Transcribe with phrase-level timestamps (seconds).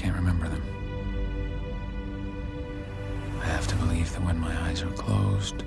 [0.00, 0.62] can't remember them.
[3.42, 5.62] I have to believe that when my eyes are closed,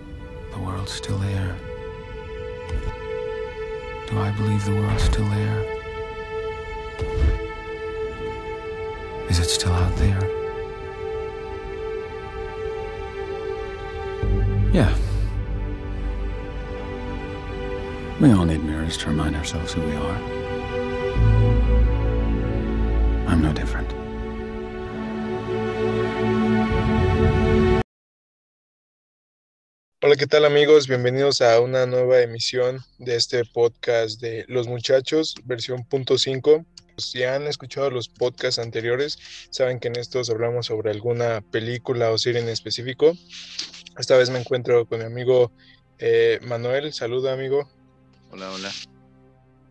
[0.51, 1.55] the world's still there.
[4.09, 5.59] Do I believe the world's still there?
[9.29, 10.19] Is it still out there?
[14.73, 14.97] Yeah.
[18.19, 20.17] We all need mirrors to remind ourselves who we are.
[23.27, 23.72] I'm no different.
[30.23, 30.87] ¿Qué tal amigos?
[30.87, 36.63] Bienvenidos a una nueva emisión de este podcast de Los Muchachos, versión punto 5.
[36.95, 42.17] Si han escuchado los podcasts anteriores, saben que en estos hablamos sobre alguna película o
[42.17, 43.17] serie en específico.
[43.99, 45.51] Esta vez me encuentro con mi amigo
[45.99, 46.93] eh, Manuel.
[46.93, 47.69] Saluda, amigo.
[48.31, 48.71] Hola, hola.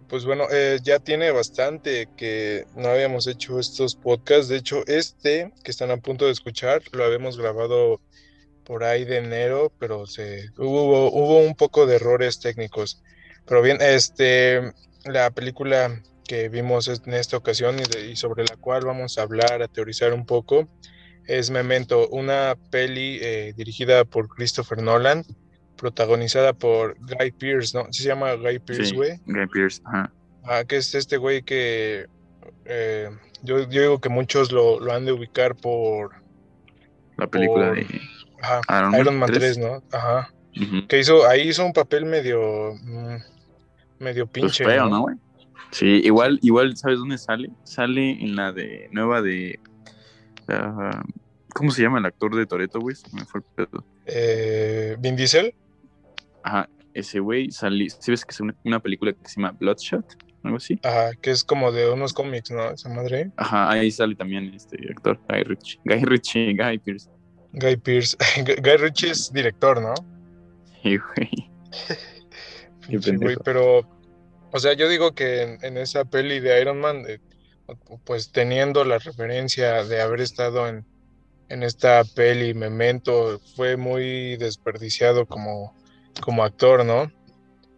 [0.06, 4.48] Pues bueno, eh, ya tiene bastante que no habíamos hecho estos podcasts.
[4.48, 8.02] De hecho, este que están a punto de escuchar lo habíamos grabado
[8.64, 13.02] por ahí de enero, pero se, hubo, hubo un poco de errores técnicos.
[13.46, 14.72] Pero bien, este,
[15.04, 19.22] la película que vimos en esta ocasión y, de- y sobre la cual vamos a
[19.22, 20.68] hablar, a teorizar un poco,
[21.26, 25.24] es Memento, una peli eh, dirigida por Christopher Nolan,
[25.76, 27.86] protagonizada por Guy Pearce, ¿no?
[27.92, 29.18] Sí se llama Guy Pearce, Sí, güey.
[29.26, 30.12] Guy Pearce, ajá.
[30.44, 32.06] Ah, que es este güey que
[32.64, 33.08] eh,
[33.42, 36.12] yo, yo digo que muchos lo, lo han de ubicar por
[37.16, 38.00] La película Por- de
[38.42, 39.82] ajá, Iron Iron Man 3, 3, ¿no?
[39.92, 40.32] Ajá.
[40.88, 43.16] Que hizo, ahí hizo un papel medio, mm,
[44.00, 44.90] medio Pues pinche, feo, ¿no?
[44.90, 45.16] ¿no, güey?
[45.70, 47.50] Sí, igual, igual, ¿sabes dónde sale?
[47.64, 49.58] Sale en la de nueva de.
[50.48, 51.02] ah,
[51.54, 52.96] ¿Cómo se llama el actor de Toreto, güey?
[53.12, 53.84] Me fue el pedo.
[54.06, 55.54] Eh, Vin Diesel,
[56.42, 57.88] Ajá, ese güey sale.
[57.88, 60.04] ¿Sí ves que es una, una película que se llama Bloodshot?
[60.42, 60.78] Algo así.
[60.82, 62.70] ajá, que es como de unos cómics, ¿no?
[62.70, 63.30] Esa madre.
[63.36, 65.80] Ajá, ahí sale también este actor, Guy Ritchie.
[65.84, 67.08] Guy Ritchie, Guy Pearce.
[67.52, 68.16] Guy Pearce.
[68.62, 69.94] Guy Ritchie es director, ¿no?
[70.82, 71.50] Sí, güey.
[72.88, 73.88] Pinche güey, pero,
[74.50, 77.20] o sea, yo digo que en, en esa peli de Iron Man, eh,
[78.04, 80.84] pues teniendo la referencia de haber estado en,
[81.48, 85.74] en esta peli Memento, fue muy desperdiciado como,
[86.20, 87.12] como actor, ¿no?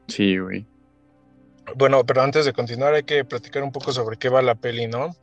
[0.09, 0.67] Sí, güey.
[1.77, 4.87] Bueno, pero antes de continuar hay que platicar un poco sobre qué va la peli,
[4.87, 5.17] ¿no?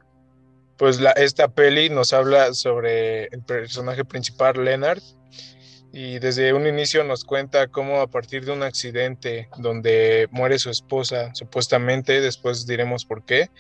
[0.82, 4.98] Pues la, esta peli nos habla sobre el personaje principal, Leonard,
[5.94, 10.72] y desde un inicio nos cuenta cómo a partir de un accidente donde muere su
[10.72, 13.52] esposa, supuestamente, después diremos por qué,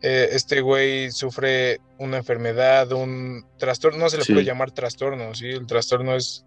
[0.00, 4.32] eh, este güey sufre una enfermedad, un trastorno, no se le Sí.
[4.32, 5.50] puede llamar trastorno, ¿sí?
[5.50, 6.46] El trastorno es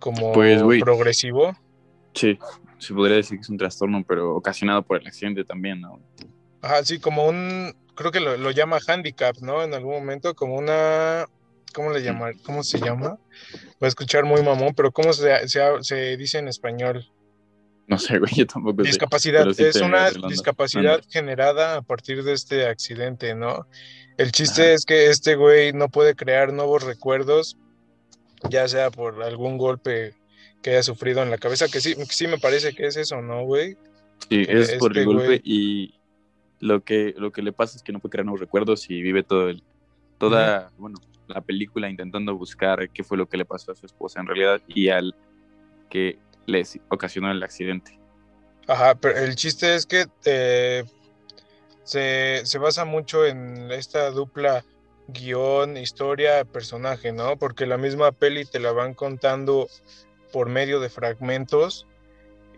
[0.00, 0.80] como Pues, güey.
[0.80, 1.56] progresivo.
[2.12, 2.38] Sí,
[2.76, 5.98] se podría decir que es un trastorno, pero ocasionado por el accidente también, ¿no?
[6.64, 9.62] Ajá, sí, como un, creo que lo, lo llama handicap, ¿no?
[9.62, 11.26] En algún momento, como una,
[11.74, 12.30] ¿cómo le llama?
[12.44, 13.18] ¿Cómo se llama?
[13.80, 17.06] Voy a escuchar muy mamón, pero ¿cómo se, se, se dice en español?
[17.86, 18.82] No sé, güey, yo tampoco.
[18.82, 21.06] Discapacidad, sí es una discapacidad Anda.
[21.10, 23.66] generada a partir de este accidente, ¿no?
[24.16, 24.72] El chiste Ajá.
[24.72, 27.58] es que este güey no puede crear nuevos recuerdos,
[28.48, 30.14] ya sea por algún golpe
[30.62, 33.44] que haya sufrido en la cabeza, que sí, sí me parece que es eso, ¿no,
[33.44, 33.76] güey?
[34.30, 35.94] Sí, que es por este el golpe güey- y
[36.64, 39.22] lo que, lo que le pasa es que no puede crear nuevos recuerdos y vive
[39.22, 39.62] todo el,
[40.16, 44.20] toda, bueno, la película intentando buscar qué fue lo que le pasó a su esposa
[44.20, 45.14] en realidad y al
[45.90, 48.00] que les ocasionó el accidente.
[48.66, 50.84] Ajá, pero el chiste es que eh,
[51.82, 54.64] se, se basa mucho en esta dupla
[55.08, 57.36] guion, historia, personaje, ¿no?
[57.36, 59.68] Porque la misma peli te la van contando
[60.32, 61.86] por medio de fragmentos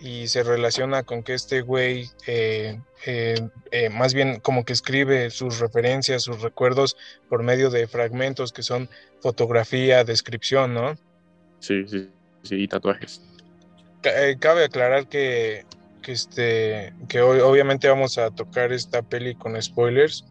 [0.01, 5.31] y se relaciona con que este güey eh, eh, eh, más bien como que escribe
[5.31, 6.97] sus referencias, sus recuerdos
[7.29, 8.89] por medio de fragmentos que son
[9.21, 10.95] fotografía, descripción, ¿no?
[11.60, 12.10] Sí, sí,
[12.43, 13.22] sí, y tatuajes.
[14.03, 15.65] Ca- cabe aclarar que,
[16.03, 20.25] que, este, que hoy, obviamente vamos a tocar esta peli con spoilers,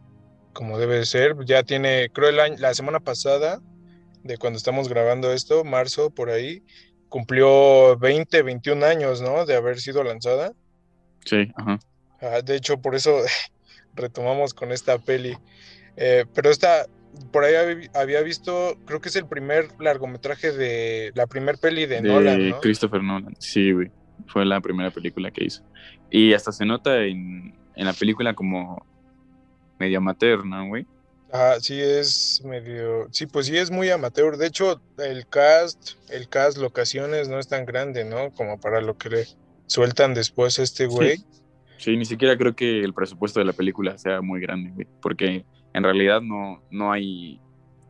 [0.54, 1.36] como debe de ser.
[1.46, 3.60] Ya tiene, creo, el año, la semana pasada,
[4.24, 6.64] de cuando estamos grabando esto, marzo, por ahí,
[7.10, 9.46] cumplió 20, 21 años, ¿no?
[9.46, 10.52] De haber sido lanzada.
[11.24, 11.80] Sí, ajá.
[12.22, 13.18] Ah, de hecho, por eso
[13.96, 15.38] retomamos con esta peli.
[15.98, 16.86] Eh, pero esta,
[17.32, 21.86] por ahí hab- había visto, creo que es el primer largometraje de, la primer peli
[21.86, 22.60] de, De Nolan, ¿no?
[22.62, 23.36] Christopher Nolan.
[23.40, 23.92] Sí, güey.
[24.28, 25.64] Fue la primera película que hizo.
[26.10, 28.86] Y hasta se nota en, en la película como
[29.80, 30.86] medio amateur, ¿no, güey?
[31.38, 34.38] Ah, sí es medio, sí, pues sí es muy amateur.
[34.38, 38.32] De hecho, el cast, el cast, locaciones no es tan grande, ¿no?
[38.32, 39.28] Como para lo que le
[39.68, 41.18] sueltan después a este güey.
[41.78, 44.88] Sí, ni siquiera creo que el presupuesto de la película sea muy grande, güey.
[45.02, 47.42] Porque en realidad no, no hay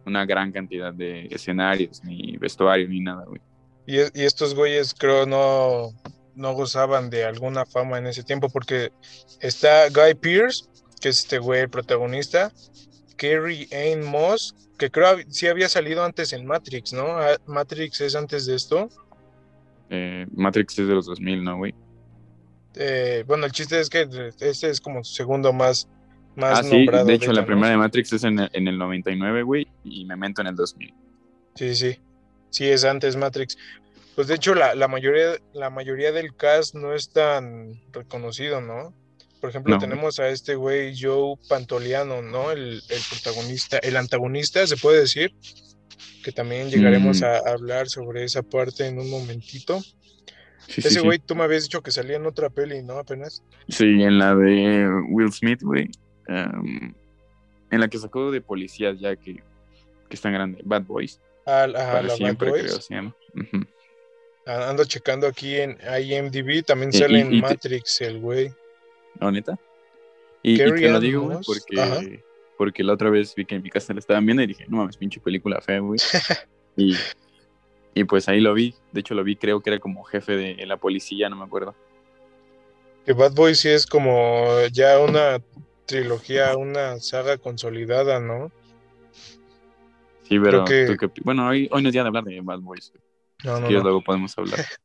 [0.07, 3.41] una gran cantidad de escenarios, ni vestuario, ni nada, güey.
[3.85, 5.91] Y, y estos güeyes creo no,
[6.33, 8.91] no gozaban de alguna fama en ese tiempo porque
[9.39, 10.65] está Guy Pearce,
[10.99, 12.51] que es este güey el protagonista,
[13.17, 17.17] Kerry Ann Moss, que creo sí había salido antes en Matrix, ¿no?
[17.17, 18.89] Ah, Matrix es antes de esto.
[19.89, 21.73] Eh, Matrix es de los 2000, ¿no, güey?
[22.75, 24.07] Eh, bueno, el chiste es que
[24.39, 25.87] este es como su segundo más,
[26.35, 27.05] más ah, sí, nombrado.
[27.05, 30.41] de hecho la primera de Matrix es en el, en el 99, güey, y Memento
[30.41, 30.93] en el 2000.
[31.55, 31.99] Sí, sí.
[32.49, 33.57] Sí, es antes Matrix.
[34.15, 38.93] Pues de hecho la, la mayoría, la mayoría del cast no es tan reconocido, ¿no?
[39.45, 39.79] Por ejemplo, No.
[39.79, 42.49] tenemos a este güey Joe Pantoliano, ¿no?
[42.51, 45.35] El, el protagonista, el antagonista, se puede decir,
[46.23, 47.25] que también llegaremos Mm.
[47.25, 49.79] a, hablar sobre esa parte en un momentito.
[49.81, 50.99] Sí, sí, Ese sí.
[51.01, 52.97] güey, tú me habías dicho que salía en otra peli, ¿no?
[52.97, 53.43] Apenas.
[53.69, 55.91] Sí, en la de Will Smith, güey.
[56.27, 56.95] em,
[57.69, 60.59] en la que sacó de policías ya que, que están grande.
[60.65, 61.19] Bad Boys.
[61.45, 62.63] Ah, ajá, para la Bad siempre, Boys.
[62.63, 63.15] creo, se llama.
[63.35, 63.63] Ujú.
[64.47, 68.51] Ando checando aquí en IMDb, también sale y- en y te- Matrix el güey.
[69.19, 69.57] ¿No, neta?
[70.43, 71.99] Y, y te lo digo, güey, porque, ajá.
[72.57, 74.77] porque la otra vez vi que en mi casa la estaban viendo y dije, no
[74.77, 75.99] mames, pinche película fea, güey.
[76.77, 76.95] y,
[77.93, 78.75] y pues ahí lo vi.
[78.91, 81.73] De hecho, lo vi, creo que era como jefe de la policía, no me acuerdo.
[83.05, 85.39] Que Bad Boys sí es como ya una
[85.85, 88.51] trilogía, una saga consolidada, ¿no?
[90.23, 92.41] Sí, pero que- ¿tú qué opi- bueno, hoy, hoy no es día de hablar de
[92.41, 92.91] Bad Boys.
[93.43, 93.83] No, Si no, no.
[93.83, 94.59] luego podemos hablar.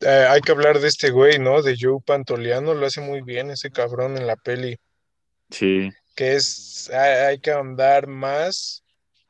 [0.00, 1.62] Eh, hay que hablar de este güey, ¿no?
[1.62, 4.76] De Joe Pantoliano, lo hace muy bien ese cabrón en la peli.
[5.50, 8.82] Sí, Que es, hay, hay que andar más,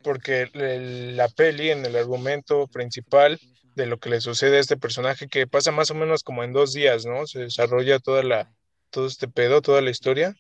[0.03, 3.39] porque el- la peli, en el argumento principal
[3.75, 6.53] de lo que le sucede a este personaje, que pasa más o menos como en
[6.53, 7.27] dos días, ¿no?
[7.27, 8.53] Se desarrolla toda la,
[8.91, 10.35] todo este pedo, toda la historia.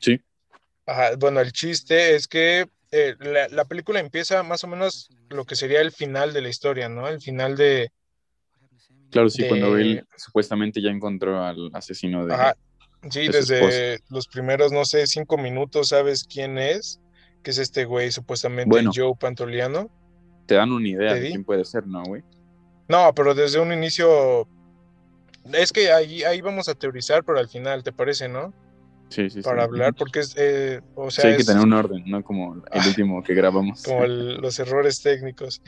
[0.00, 0.20] sí.
[0.86, 5.44] Ajá, bueno, el chiste es que eh, la, la película empieza más o menos lo
[5.44, 7.08] que sería el final de la historia, ¿no?
[7.08, 7.90] El final de,
[9.10, 12.34] Claro, sí, cuando él supuestamente ya encontró al asesino de...
[12.34, 12.54] ajá,
[13.10, 17.00] sí, de desde los primeros, no sé, cinco minutos sabes quién es,
[17.42, 18.90] que es este güey, supuestamente Bueno.
[18.94, 19.90] Joe Pantoliano.
[20.46, 22.22] Te dan una idea ¿Te de quién puede ser, ¿no, güey?
[22.88, 24.48] No, pero desde un inicio,
[25.52, 28.54] es que ahí, ahí vamos a teorizar, pero al final, ¿te parece, no?
[29.10, 29.42] Sí, sí, sí.
[29.42, 32.22] Para hablar, porque es, eh, o Sí, sea, hay que es tener un orden, no
[32.22, 33.82] como el último que grabamos.
[33.84, 35.60] como el- los errores técnicos.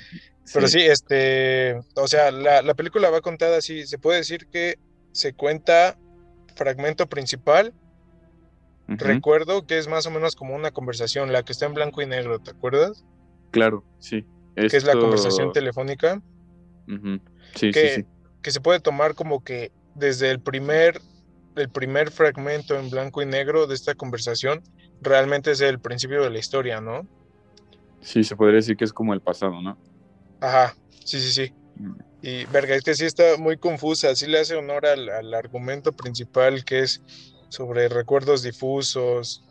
[0.53, 4.77] Pero sí, este, o sea, la, la película va contada así, se puede decir que
[5.13, 5.97] se cuenta
[6.57, 7.73] fragmento principal,
[8.89, 12.07] recuerdo que es más o menos como una conversación, la que está en blanco y
[12.07, 13.05] negro, ¿te acuerdas?
[13.51, 14.25] Claro, sí.
[14.55, 16.21] Que es la conversación telefónica,
[17.55, 18.07] Sí, que, sí, sí.
[18.43, 21.01] que se puede tomar como que desde el primer,
[21.57, 24.63] el primer fragmento en blanco y negro de esta conversación,
[25.01, 27.07] realmente es el principio de la historia, ¿no?
[28.01, 29.77] Sí, se podría decir que es como el pasado, ¿no?
[30.41, 30.75] Ajá,
[31.05, 31.53] sí, sí, sí.
[31.77, 31.93] Mm.
[32.23, 35.93] Y verga, es que sí está muy confusa, sí le hace honor al, al argumento
[35.93, 37.03] principal que es
[37.49, 39.45] sobre recuerdos difusos,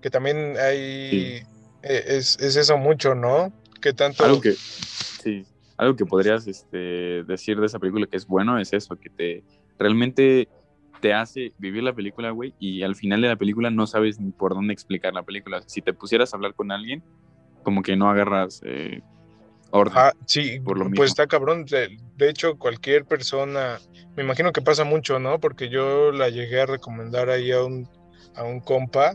[0.00, 1.42] que también hay,
[1.82, 3.52] eh, es, es eso mucho, ¿no?
[3.80, 4.24] Que tanto...
[4.24, 5.44] Algo que, sí,
[5.76, 9.44] algo que podrías este, decir de esa película que es bueno es eso, que te
[9.78, 10.48] realmente
[11.02, 14.30] te hace vivir la película, güey, y al final de la película no sabes ni
[14.30, 15.60] por dónde explicar la película.
[15.66, 17.02] Si te pusieras a hablar con alguien,
[17.64, 19.02] como que no agarras eh,
[19.72, 19.98] orden.
[19.98, 20.98] Ajá, sí, por lo mismo.
[20.98, 21.64] pues está cabrón.
[21.64, 23.80] De, de hecho, cualquier persona,
[24.16, 25.40] me imagino que pasa mucho, ¿no?
[25.40, 27.88] Porque yo la llegué a recomendar ahí a un,
[28.36, 29.14] a un compa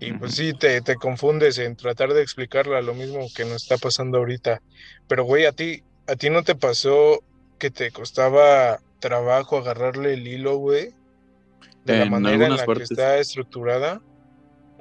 [0.00, 3.78] y pues sí, te, te confundes en tratar de explicarla, lo mismo que nos está
[3.78, 4.60] pasando ahorita.
[5.08, 7.24] Pero, güey, a ti, a ti no te pasó
[7.58, 10.92] que te costaba trabajo agarrarle el hilo, güey,
[11.84, 12.88] de la En manera en algunas la partes.
[12.88, 14.00] que está estructurada.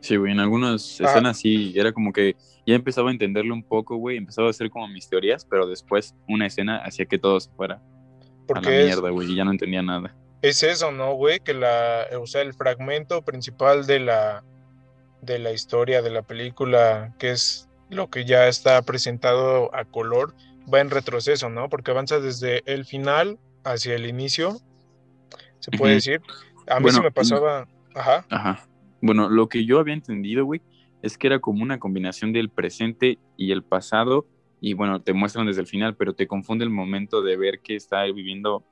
[0.02, 1.12] Sí, güey, en algunas Ajá.
[1.12, 4.70] escenas sí, era como que ya empezaba a entenderlo un poco, güey, empezaba a hacer
[4.70, 8.84] como mis teorías, pero después una escena hacía que todo se fuera a la Porque
[8.84, 10.14] mierda, güey, y ya no entendía nada.
[10.42, 11.40] es eso, ¿no, güey?
[11.40, 14.44] Que la, o sea, el fragmento principal de la,
[15.22, 20.34] de la historia de la película, que es lo que ya está presentado a color,
[20.74, 21.70] va en retroceso, ¿no?
[21.70, 24.58] Porque avanza desde el final hacia el inicio,
[25.60, 25.98] se puede Ujú.
[25.98, 26.22] decir.
[26.68, 28.68] A mí Bueno, sí me pasaba, ajá, Ajá.
[29.02, 30.62] Bueno, lo que yo había entendido, güey,
[31.02, 34.26] es que era como una combinación del presente y el pasado,
[34.62, 37.76] y bueno, te muestran desde el final, pero te confunde el momento de ver que
[37.76, 38.64] está viviendo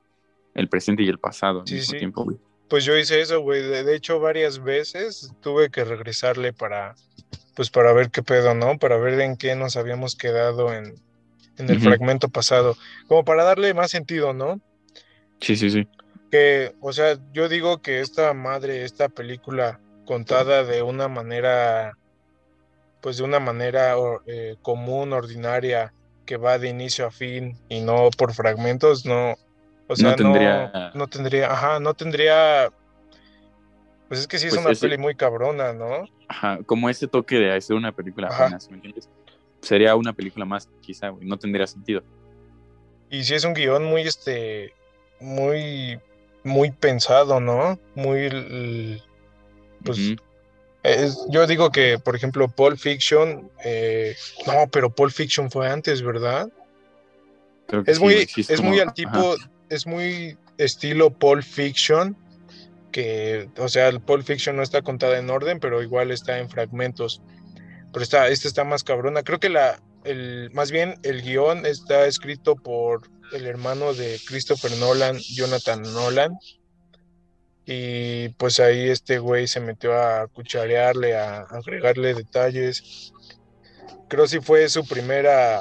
[0.54, 1.98] el presente y el pasado al Sí, mismo sí.
[1.98, 2.38] tiempo, güey.
[2.68, 3.62] pues yo hice eso, güey.
[3.62, 6.94] De, hecho, varias veces tuve que regresarle para,
[7.54, 8.78] pues para ver qué pedo, ¿no?
[8.78, 10.94] Para ver en qué nos habíamos quedado en,
[11.58, 12.76] en el fragmento pasado,
[13.08, 14.60] como para darle más sentido, ¿no?
[15.42, 15.86] Sí, sí, sí.
[16.32, 21.92] Que, o sea, yo digo que esta madre, esta película contada de una manera
[23.02, 23.96] pues de una manera
[24.26, 25.92] eh, común, ordinaria,
[26.24, 29.36] que va de inicio a fin y no por fragmentos, no,
[29.88, 32.72] o sea, no tendría, no, tendría, ajá, no tendría,
[34.08, 36.08] pues es que sí es pues una peli muy cabrona, ¿no?
[36.28, 39.08] Ajá, como ese toque de hacer una película apenas, ¿me entiendes?
[39.60, 42.02] Sería una película más, quizá, güey, no tendría sentido.
[43.10, 44.72] Y sí es un guion muy, este,
[45.20, 46.00] muy,
[46.44, 47.78] muy pensado, ¿no?
[47.94, 49.02] Muy,
[49.84, 49.98] pues,
[51.28, 56.48] yo digo que, por ejemplo, Pulp Fiction, eh, no, pero Pulp Fiction fue antes, ¿verdad?
[57.86, 59.36] Es muy, es, muy al tipo,
[59.70, 62.16] es muy estilo Pulp Fiction,
[62.90, 66.50] que, o sea, el Pulp Fiction no está contada en orden, pero igual está en
[66.50, 67.22] fragmentos.
[67.92, 69.22] Pero está, esta está más cabrona.
[69.22, 74.72] Creo que la, el, más bien el guion está escrito por el hermano de Christopher
[74.78, 76.32] Nolan, Jonathan Nolan,
[77.64, 83.12] y pues ahí este güey se metió a cucharearle, a, agregarle detalles.
[84.08, 85.60] Creo si fue su primera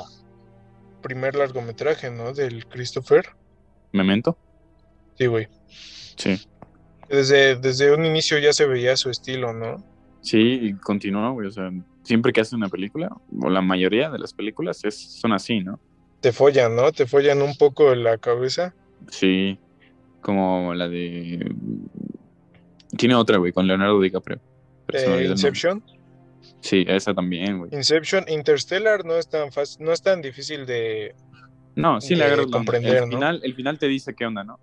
[1.02, 2.34] primer largometraje, ¿no?
[2.34, 3.26] Del Christopher.
[3.92, 4.38] ¿Memento?
[5.18, 5.48] Sí, güey.
[6.16, 6.40] Sí.
[7.10, 9.84] Desde, desde un inicio ya se veía su estilo, ¿no?
[10.22, 11.48] Sí, y continuó, güey.
[11.48, 11.72] O sea,
[12.04, 13.10] siempre que hace una película,
[13.42, 15.80] o la mayoría de las películas es, son así, ¿no?
[16.20, 16.92] Te follan, ¿no?
[16.92, 18.74] Te follan un poco la cabeza.
[19.10, 19.58] Sí,
[20.22, 21.54] como la de...
[22.98, 24.40] Tiene otra, güey, con Leonardo DiCaprio.
[24.94, 25.84] Eh, Inception.
[26.60, 27.74] Sí, esa también, güey.
[27.74, 31.16] Inception, Interstellar no es tan fácil, no es tan difícil de...
[31.76, 34.60] No, sí le agarro comprender, el final, el final te dice qué onda, ¿no?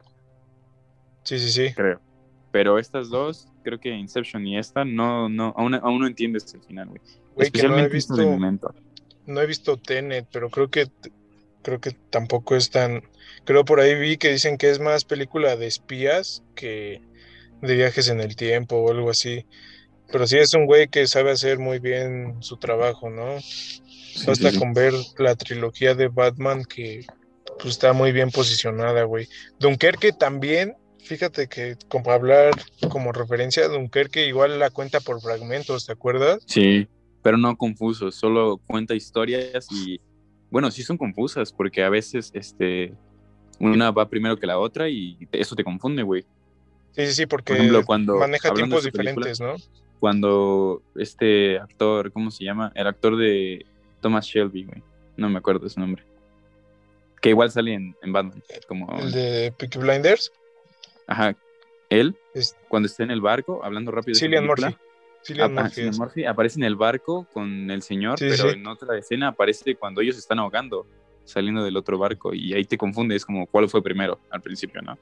[1.25, 1.75] Sí, sí, sí.
[1.75, 2.01] Creo.
[2.53, 6.63] Pero estas dos, creo que Inception y esta, no, no, aún, aún no entiendes el
[6.63, 7.01] final, güey.
[7.37, 8.75] Especialmente no he visto, momento.
[9.27, 10.89] No he visto Tenet, pero creo que
[11.63, 13.03] creo que tampoco es tan.
[13.45, 17.03] Creo por ahí vi que dicen que es más película de espías que
[17.61, 19.45] de viajes en el tiempo o algo así.
[20.11, 23.37] Pero sí es un güey que sabe hacer muy bien su trabajo, ¿no?
[24.27, 27.05] Basta con ver la trilogía de Batman que
[27.59, 29.29] pues, está muy bien posicionada, güey.
[29.59, 30.75] Dunkerque también,
[31.09, 32.53] fíjate que como hablar
[32.91, 36.41] como referencia, Dunkerque igual la cuenta por fragmentos, ¿te acuerdas?
[36.47, 36.87] Sí,
[37.23, 40.01] pero no confuso, solo cuenta historias y
[40.51, 42.93] bueno, sí son confusas porque a veces este,
[43.59, 46.23] una va primero que la otra y eso te confunde, güey.
[46.93, 49.57] Sí, sí, sí, porque cuando, maneja tiempos diferentes, ¿no?
[50.01, 52.71] Cuando este actor, ¿cómo se llama?
[52.75, 53.67] El actor de
[54.01, 54.83] Thomas Shelby, güey.
[55.17, 56.05] No me acuerdo su nombre.
[57.21, 58.43] Que igual sale en, Batman.
[58.69, 58.97] Como...
[58.99, 60.31] ¿El de Peaky Blinders?
[61.09, 61.35] Ajá.
[61.91, 62.15] Él,
[62.69, 64.17] cuando está en el barco, hablando rápido.
[64.17, 64.77] Cillian Murphy.
[65.25, 65.55] Cillian
[65.97, 70.17] Murphy, aparece en el barco con el señor, pero en otra escena aparece cuando ellos
[70.17, 70.87] están ahogando,
[71.25, 74.97] saliendo del otro barco, y ahí te confundes como cuál fue primero al principio, ¿no?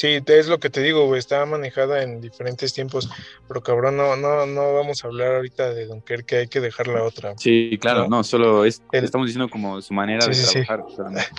[0.00, 3.10] Sí, es lo que te digo, güey, está manejada en diferentes tiempos,
[3.46, 7.02] pero cabrón, no, no, no vamos a hablar ahorita de Dunkerque, hay que dejar la
[7.02, 7.36] otra.
[7.36, 10.84] Sí, claro, no, solo es, estamos diciendo como su manera de trabajar.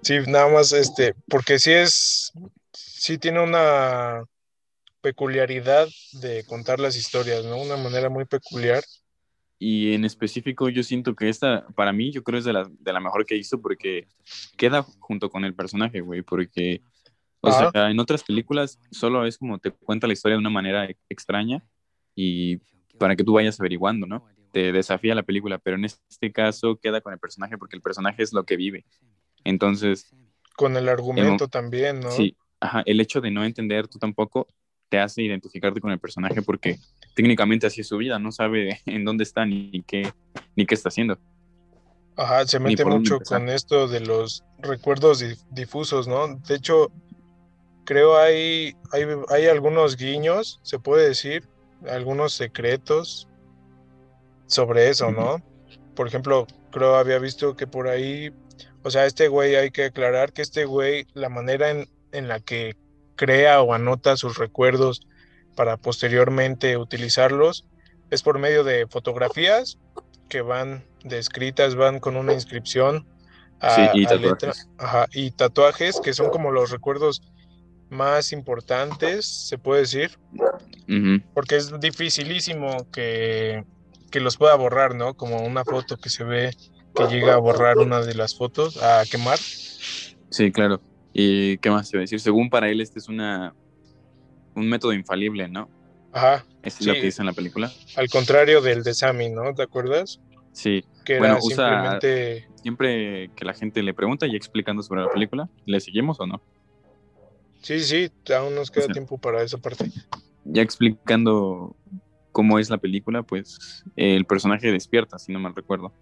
[0.00, 0.16] Sí.
[0.28, 2.32] nada más, este, porque sí es,
[2.98, 4.24] sí tiene una
[5.00, 5.88] peculiaridad
[6.20, 7.56] de contar las historias, ¿no?
[7.62, 8.82] Una manera muy peculiar.
[9.58, 12.92] Y en específico yo siento que esta, para mí, yo creo es de la, de
[12.92, 14.06] la mejor que hizo porque
[14.56, 16.82] queda junto con el personaje, güey, porque,
[17.40, 20.88] o sea, en otras películas solo es como te cuenta la historia de una manera
[21.08, 21.64] extraña
[22.14, 22.58] y
[22.98, 24.24] para que tú vayas averiguando, ¿no?
[24.52, 28.22] Te desafía la película, pero en este caso queda con el personaje porque el personaje
[28.22, 28.84] es lo que vive.
[29.44, 30.12] Entonces...
[30.56, 32.10] Con el argumento también, ¿no?
[32.10, 34.46] Sí, ajá, el hecho de no entender tú tampoco
[34.88, 36.78] te hace identificarte con el personaje porque
[37.14, 40.12] técnicamente así es su vida, no sabe en dónde está ni qué,
[40.56, 41.18] ni qué está haciendo.
[42.16, 46.26] Ajá, se mete mucho con esto de los recuerdos difusos, ¿no?
[46.48, 46.90] De hecho,
[47.84, 51.48] creo hay, hay, hay algunos guiños, se puede decir,
[51.88, 53.28] algunos secretos
[54.46, 55.40] sobre eso, ¿no?
[55.94, 58.32] Por ejemplo, creo había visto que por ahí,
[58.82, 62.40] o sea, este güey hay que aclarar que este güey, la manera en, en la
[62.40, 62.76] que
[63.16, 65.00] crea o anota sus recuerdos
[65.56, 67.64] para posteriormente utilizarlos
[68.10, 69.78] es por medio de fotografías
[70.28, 73.06] que van descritas, van con una inscripción
[73.60, 74.68] a, y, tatuajes.
[75.12, 77.22] y tatuajes que son como los recuerdos
[77.90, 80.18] más importantes, se puede decir,
[81.34, 83.64] porque es dificilísimo que,
[84.10, 85.14] que, los pueda borrar, ¿no?
[85.14, 86.54] Como una foto que se ve
[86.94, 89.38] que llega a borrar una de las fotos, a quemar.
[89.38, 90.82] Sí, claro.
[91.20, 92.20] ¿Y qué más te iba a decir?
[92.20, 93.52] Según para él, este es una
[94.54, 95.68] un método infalible, ¿no?
[96.12, 96.46] Ajá.
[96.62, 97.72] es lo que dice en la película.
[97.96, 99.52] Al contrario del de Sammy, ¿no?
[99.52, 100.20] ¿Te acuerdas?
[100.52, 100.84] Sí.
[101.04, 101.98] Que bueno, usa
[102.54, 106.40] siempre que la gente le pregunta y explicando sobre la película, ¿le seguimos o no?
[107.62, 109.90] Sí, sí, aún nos queda tiempo para esa parte.
[110.44, 111.74] Ya explicando
[112.30, 115.92] cómo es la película, pues el personaje despierta, si no mal recuerdo.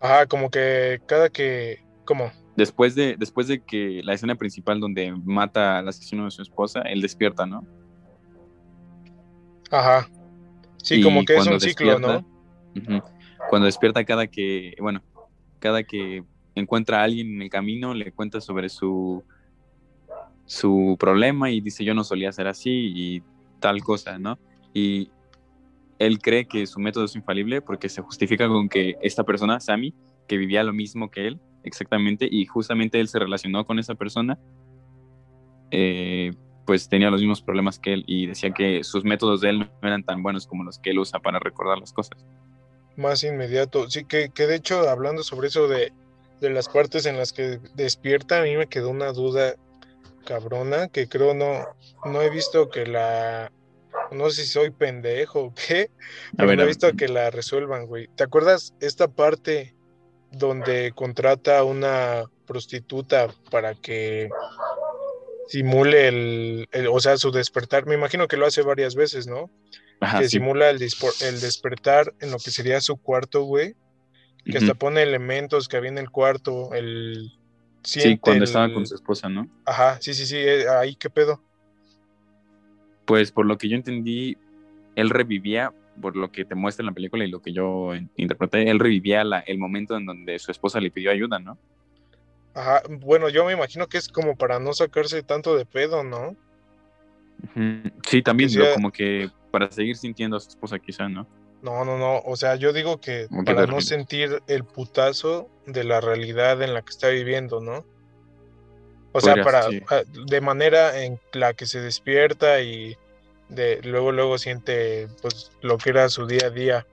[0.00, 2.32] Ajá, como que cada que, ¿cómo?
[2.56, 6.82] Después de, después de que la escena principal donde mata al asesino de su esposa,
[6.82, 7.66] él despierta, ¿no?
[9.70, 10.08] Ajá.
[10.82, 12.26] Sí, Y como que es un ciclo, ¿no?
[13.48, 15.02] Cuando despierta cada que, bueno,
[15.58, 19.24] cada que encuentra a alguien en el camino, le cuenta sobre su,
[20.44, 23.22] su problema y dice yo no solía ser así y
[23.60, 24.38] tal cosa, ¿no?
[24.74, 25.10] Y
[25.98, 29.94] él cree que su método es infalible porque se justifica con que esta persona, Sammy,
[30.26, 34.38] que vivía lo mismo que él, exactamente, y justamente él se relacionó con esa persona,
[35.70, 36.32] eh,
[36.66, 39.88] pues tenía los mismos problemas que él y decía que sus métodos de él no
[39.88, 42.24] eran tan buenos como los que él usa para recordar las cosas.
[42.96, 43.90] Más inmediato.
[43.90, 45.92] Sí, que, que de hecho, hablando sobre eso de,
[46.40, 49.54] de las partes en las que despierta, a mí me quedó una duda
[50.24, 51.66] cabrona que creo no,
[52.04, 53.50] no he visto que la.
[54.10, 55.90] No sé si soy pendejo o qué,
[56.36, 58.08] pero ver, no he visto que la resuelvan, güey.
[58.14, 59.74] ¿Te acuerdas esta parte
[60.32, 64.30] donde contrata a una prostituta para que
[65.48, 67.86] simule el, el- o sea, su despertar?
[67.86, 69.50] Me imagino que lo hace varias veces, ¿no?
[70.00, 70.38] Ajá, que sí.
[70.38, 73.74] simula el, el despertar en lo que sería su cuarto, güey.
[74.44, 74.78] Que hasta Ujú.
[74.78, 77.30] pone elementos que había en el cuarto, el...
[77.84, 79.46] Sí, cuando estaba con su esposa, ¿no?
[79.64, 81.40] Ajá, sí, sí, sí, eh, ahí qué pedo.
[83.04, 84.36] Pues por lo que yo entendí,
[84.96, 88.70] él revivía, por lo que te muestra en la película y lo que yo interpreté,
[88.70, 91.58] él revivía la- el momento en donde su esposa le pidió ayuda, ¿no?
[92.54, 96.36] Ajá, bueno, yo me imagino que es como para no sacarse tanto de pedo, ¿no?
[98.06, 101.26] Sí, también sea- como que para seguir sintiendo a su esposa quizá, ¿no?
[101.62, 105.48] No, no, no, o sea, yo digo que ¿Cómo que para no sentir el putazo
[105.66, 107.84] de la realidad en la que está viviendo, ¿no?
[109.12, 109.80] O sea, para, sí.
[109.90, 112.96] ah, de manera en la que se despierta y
[113.54, 116.86] de luego, luego siente, pues, lo que era su día a día.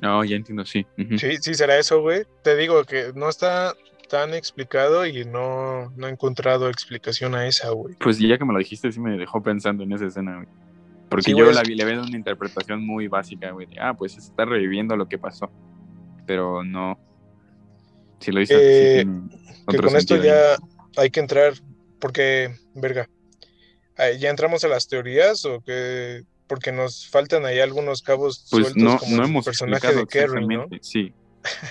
[0.00, 0.86] No, ya entiendo, sí.
[1.18, 2.24] Sí, sí será eso, güey.
[2.42, 3.74] Te digo que no está
[4.08, 7.94] tan explicado y no, no he encontrado explicación a esa, güey.
[7.98, 10.48] Pues ya que me lo dijiste, sí me dejó pensando en esa escena, güey.
[11.08, 13.66] Porque Sí, yo güey, la vi, le veo una interpretación muy básica, güey.
[13.66, 15.50] de, ah, pues está reviviendo lo que pasó.
[16.26, 16.98] Pero no.
[18.20, 20.56] Si lo dices, Eh, sí Que con esto sentido ya
[20.96, 21.52] hay que entrar,
[21.98, 23.08] porque, verga,
[24.18, 28.82] ¿ya entramos a las teorías o que Porque nos faltan ahí algunos cabos Pues sueltos
[28.82, 31.12] no, como no el hemos personaje de exactamente, sí.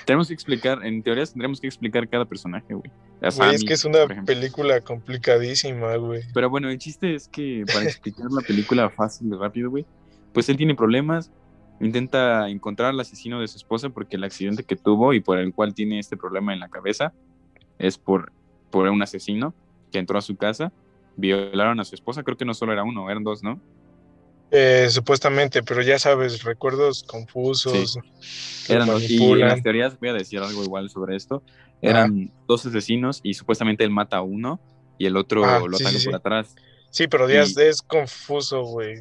[0.06, 2.92] Tenemos que explicar, en teoría tendremos que explicar cada personaje, güey.
[3.22, 6.24] Güey, es que es una película complicadísima, güey.
[6.34, 9.86] Pero bueno, el chiste es que para explicar la película fácil y rápido, güey,
[10.34, 11.32] pues él tiene problemas,
[11.80, 15.54] intenta encontrar al asesino de su esposa porque el accidente que tuvo y por el
[15.54, 17.14] cual tiene este problema en la cabeza
[17.80, 18.32] es por,
[18.70, 19.54] por un asesino
[19.92, 20.72] que entró a su casa,
[21.16, 23.62] violaron a su esposa, creo que no solo era uno, eran dos, ¿no?
[24.52, 27.98] Eh, supuestamente, pero ya sabes, recuerdos confusos.
[28.68, 29.10] Eran dos.
[29.10, 31.44] Y en las teorías, voy a decir algo igual sobre esto,
[31.82, 34.60] eran dos asesinos y supuestamente él mata a uno
[34.98, 36.56] y el otro Ah, lo sí, ataca sí, por atrás.
[36.92, 38.96] Sí, pero y- es, es confuso, güey.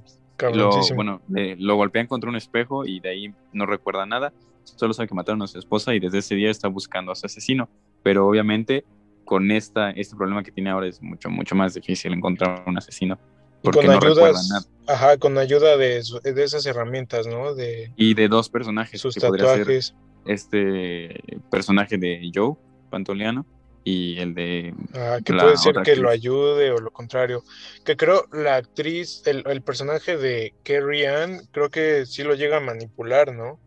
[0.53, 4.33] lo, bueno, lo golpean contra un espejo y de ahí no recuerda nada.
[4.64, 7.27] Solo sabe que mataron a su esposa y desde ese día está buscando a su
[7.27, 7.68] asesino.
[8.03, 8.85] Pero obviamente
[9.24, 13.18] con esta, este problema que tiene ahora es mucho, mucho más difícil encontrar un asesino.
[13.62, 14.66] Porque con no ayudas, nada.
[14.87, 17.54] ajá, con ayuda de, de esas herramientas, ¿no?
[17.54, 19.94] De Y de dos personajes, sus que podría ser tatuajes.
[20.24, 22.54] este personaje de Joe
[22.90, 23.44] Pantoliano
[23.85, 24.74] y el de...
[24.94, 27.42] Ah, que puede ser que lo ayude o lo contrario.
[27.85, 32.59] Que creo la actriz, el, el personaje de Carrie Ann, creo que sí lo llega
[32.59, 33.59] a manipular, ¿no?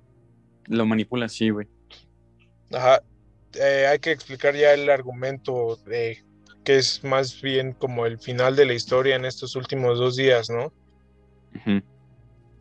[0.68, 1.68] Lo manipula así, güey.
[2.72, 3.02] Ajá.
[3.56, 6.24] Eh, hay que explicar ya el argumento de
[6.64, 10.50] que es más bien como el final de la historia en estos últimos dos días,
[10.50, 10.72] ¿no?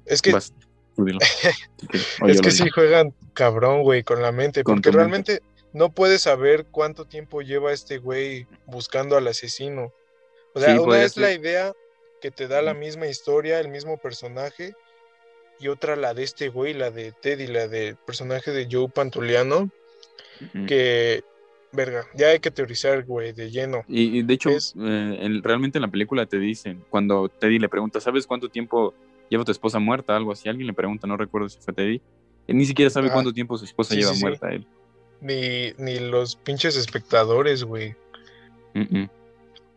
[0.05, 0.53] Es que, Vas,
[2.27, 4.91] es que sí juegan cabrón, güey, con la mente, porque mente.
[4.91, 9.93] realmente no puedes saber cuánto tiempo lleva este güey buscando al asesino.
[10.55, 11.73] O sea, Sí, una es la idea
[12.21, 14.75] que te da la misma historia, el mismo personaje,
[15.59, 19.71] y otra la de este güey, la de Teddy, la del personaje de Joe Pantoliano,
[20.67, 21.23] Que,
[21.73, 23.85] verga, ya hay que teorizar, güey, de lleno.
[23.89, 27.59] Y, y de hecho, Es- eh, en- realmente en la película te dicen, cuando Teddy
[27.59, 28.95] le pregunta, ¿sabes cuánto tiempo
[29.31, 30.17] lleva tu esposa muerta?
[30.17, 32.01] Algo así, alguien le pregunta, no recuerdo si fue Teddy.
[32.49, 34.25] Él ni siquiera sabe cuánto tiempo su esposa Sí, lleva sí, sí.
[34.25, 34.67] muerta él.
[35.21, 37.95] Ni, ni los pinches espectadores, güey.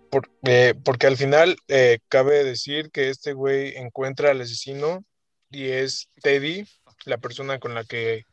[0.10, 5.04] Por- eh, porque al final eh, cabe decir que este güey encuentra al asesino
[5.52, 6.66] y es Teddy,
[7.06, 8.26] la persona con la que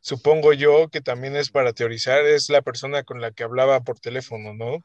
[0.00, 3.98] supongo yo que también es para teorizar, es la persona con la que hablaba por
[3.98, 4.84] teléfono, ¿no?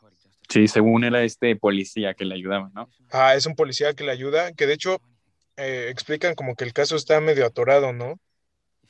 [0.50, 2.90] Sí, según era este policía que le ayudaba, ¿no?
[3.12, 5.02] Ah, es un policía que le ayuda, que de hecho
[5.58, 8.20] eh, explican como que el caso está medio atorado, ¿no?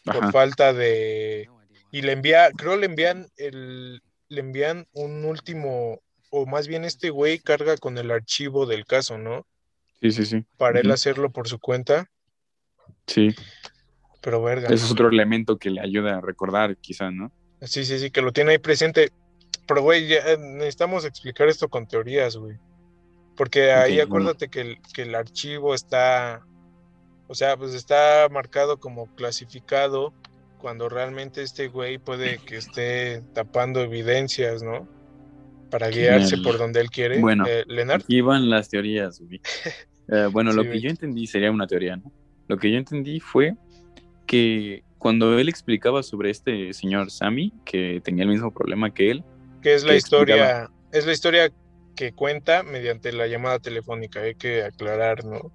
[0.03, 0.31] Por Ajá.
[0.31, 1.49] falta de...
[1.91, 7.09] Y le envía, creo le envían el, le envían un último, o más bien este
[7.09, 9.47] güey carga con el archivo del caso, ¿no?
[10.01, 10.45] Sí, sí, sí.
[10.57, 12.09] Para él hacerlo por su cuenta,
[13.07, 13.35] Sí,
[14.25, 14.65] pero verga.
[14.65, 17.31] ese es otro elemento que le ayuda a recordar, quizá, ¿no?
[17.61, 19.11] Sí, sí, sí, que lo tiene ahí presente.
[19.67, 22.57] Pero, güey, ya eh, necesitamos explicar esto con teorías, güey.
[23.37, 26.43] Porque ahí acuérdate que el, que el archivo está,
[27.27, 30.11] o sea, pues está marcado como clasificado
[30.57, 34.87] cuando realmente este güey puede que esté tapando evidencias, ¿no?
[35.69, 37.19] Para guiarse por donde él quiere.
[37.19, 39.39] Bueno, Eh, Leonard, Aquí van las teorías, güey.
[40.07, 40.73] Eh, bueno, Sí, lo güey.
[40.73, 42.11] que yo entendí sería una teoría, ¿no?
[42.47, 43.55] Lo que yo entendí fue
[44.25, 49.23] que cuando él explicaba sobre este señor Sammy, que tenía el mismo problema que él,
[49.61, 51.51] que es la que historia, es la historia
[51.95, 55.51] que cuenta mediante la llamada telefónica, hay que aclarar, ¿no?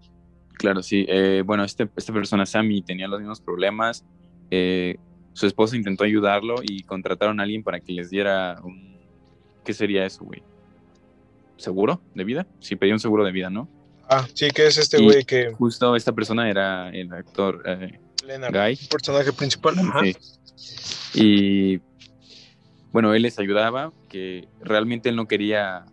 [0.61, 4.05] claro, sí, eh, bueno, este, esta persona Sammy tenía los mismos problemas,
[4.51, 4.97] eh,
[5.33, 8.99] su esposa intentó ayudarlo y contrataron a alguien para que les diera un...
[9.65, 10.43] ¿Qué sería eso, güey?
[11.57, 12.47] ¿Seguro de vida?
[12.59, 13.69] Sí, pedía un seguro de vida, ¿no?
[14.07, 17.99] Ah, sí, que es este güey que Justo esta persona era el actor eh,
[18.31, 18.77] Leonard, Guy.
[18.89, 19.79] personaje principal.
[19.79, 20.01] Ajá.
[20.05, 20.17] Sí.
[21.15, 21.81] Y
[22.93, 25.85] bueno, él les ayudaba, que realmente él no quería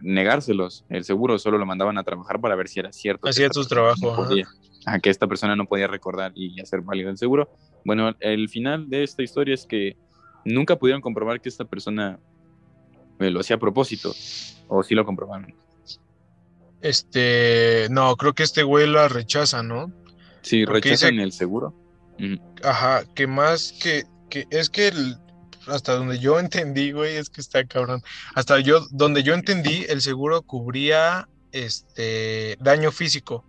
[0.00, 3.28] negárselos el seguro, solo lo mandaban a trabajar para ver si era cierto.
[3.28, 4.28] Hacía esta su persona trabajo, no ajá.
[4.30, 4.48] podía-
[4.86, 7.48] ajá, que esta persona no podía recordar y hacer válido el seguro.
[7.84, 9.96] Bueno, el final de esta historia es que
[10.44, 12.18] nunca pudieron comprobar que esta persona
[13.20, 14.14] eh, lo hacía a propósito,
[14.68, 15.54] o sí lo comprobaron.
[16.82, 19.92] Este, no, creo que este güey la rechaza, ¿no?
[20.42, 21.74] Sí, rechazan dice- el seguro.
[22.62, 25.16] Ajá, que más que, que es que el-
[25.66, 28.02] hasta donde yo entendí, güey, es que está cabrón.
[28.34, 33.44] Hasta yo, donde yo entendí, el seguro cubría este daño físico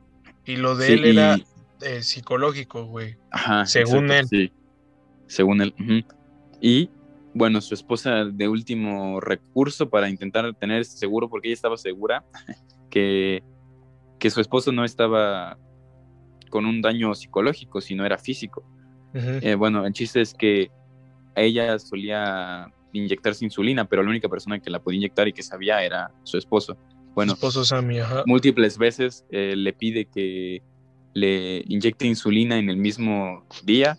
[0.45, 1.45] y lo de Sí, él era y-
[1.82, 3.17] eh, psicológico, güey.
[3.32, 4.27] Ajá, Según él.
[4.27, 4.51] Sí,
[5.27, 6.06] según él.
[6.62, 6.89] Y
[7.34, 12.23] bueno, su esposa de último recurso para intentar tener este seguro, porque ella estaba segura
[12.89, 13.43] que,
[14.19, 15.58] que su esposo no estaba
[16.52, 18.64] con un daño psicológico, sino era físico.
[19.14, 20.70] Eh, bueno, el chiste es que
[21.36, 25.84] ella solía inyectarse insulina, pero la única persona que la podía inyectar y que sabía
[25.84, 26.78] era su esposo.
[27.16, 28.24] Bueno, esposo Sammy, ajá.
[28.26, 30.62] múltiples veces eh, le pide que
[31.14, 33.98] le inyecte insulina en el mismo día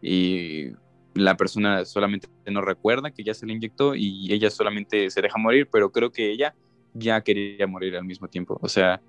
[0.00, 0.70] y
[1.14, 5.38] la persona solamente no recuerda que ya se le inyectó y ella solamente se deja
[5.38, 6.54] morir, pero creo que ella
[6.94, 8.58] ya quería morir al mismo tiempo.
[8.60, 9.00] O sea,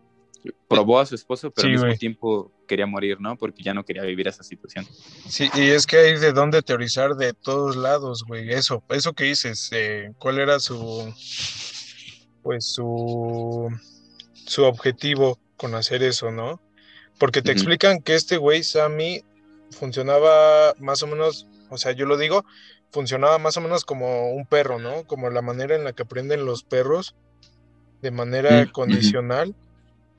[0.67, 3.37] probó a su esposo, pero Sí, al mismo tiempo quería morir, ¿no?
[3.37, 4.87] Porque ya no quería vivir esa situación.
[5.27, 8.51] Sí, y es que hay de dónde teorizar de todos lados, güey.
[8.51, 11.13] Eso, eso que dices, eh, ¿cuál era su,
[12.41, 13.69] pues su,
[14.45, 16.61] su objetivo con hacer eso, no?
[17.17, 19.21] Porque te explican que este güey, Sammy,
[19.71, 22.45] funcionaba más o menos, o sea, yo lo digo,
[22.91, 25.05] funcionaba más o menos como un perro, ¿no?
[25.05, 27.15] Como la manera en la que aprenden los perros
[28.01, 29.55] de manera Mm, condicional.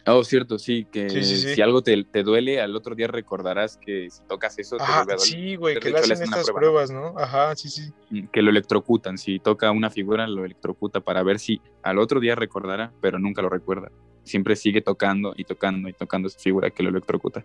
[0.06, 1.54] Oh, cierto, sí, que Sí, sí, sí.
[1.54, 5.00] si algo te, te duele, al otro día recordarás que si tocas eso te Ajá,
[5.00, 5.18] a doler.
[5.20, 7.14] sí, güey, que le hacen estas pruebas, ¿no?
[7.18, 7.90] Ajá, sí, sí.
[8.10, 9.16] Mm, que lo electrocutan.
[9.16, 13.40] Si toca una figura, lo electrocuta para ver si al otro día recordará, pero nunca
[13.40, 13.90] lo recuerda.
[14.24, 17.44] Siempre sigue tocando y tocando y tocando esa figura que lo electrocuta.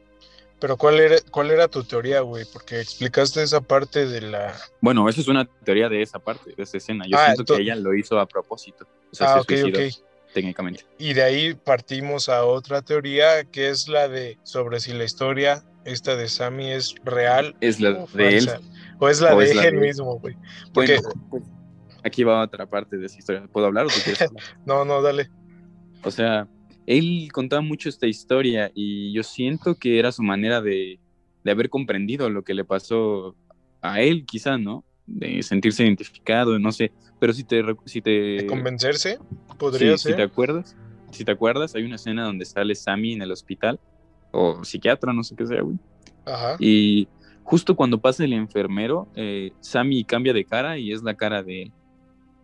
[0.60, 2.44] Pero ¿cuál era, cuál era tu teoría, güey?
[2.52, 4.54] Porque explicaste esa parte de la...
[4.82, 7.06] Bueno, eso es una teoría de esa parte, de esa escena.
[7.08, 8.86] Yo Ah, siento to- que ella lo hizo a propósito.
[9.10, 9.94] O sea, Ah, se ok, suicidó, ok.
[10.34, 10.86] Técnicamente.
[10.98, 15.64] Y de ahí partimos a otra teoría, que es la de sobre si la historia,
[15.86, 18.50] esta de Sammy, es real Es la o de él.
[19.00, 20.36] O es la o de es la él de mismo, güey.
[20.74, 21.44] Porque, Bueno, pues,
[22.04, 23.48] aquí va otra parte de esa historia.
[23.52, 24.44] ¿Puedo hablar o tú quieres hablar?
[24.66, 25.30] no, no, dale.
[26.04, 26.48] O sea,
[26.86, 31.00] él contaba mucho esta historia y yo siento que era su manera de,
[31.44, 33.36] de haber comprendido lo que le pasó
[33.82, 34.84] a él, quizá, ¿no?
[35.12, 36.92] De sentirse identificado, no sé.
[37.20, 37.64] Pero si te...
[37.86, 39.18] Si te ¿De convencerse?
[39.18, 40.22] sí, Podría si te ser.
[40.22, 40.76] acuerdas,
[41.12, 43.80] si te acuerdas, hay una escena donde sale Sammy en el hospital,
[44.32, 45.78] o psiquiatra, no sé qué sea, güey.
[46.26, 46.56] Ajá.
[46.60, 47.08] Y
[47.44, 51.72] justo cuando pasa el enfermero, eh, Sammy cambia de cara y es la cara de,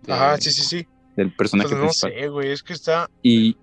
[0.04, 0.88] de- Ajá, sí, sí, sí.
[1.16, 2.12] del personaje Pues no principal.
[2.14, 3.10] sé, güey, es que está...
[3.22, 3.56] Y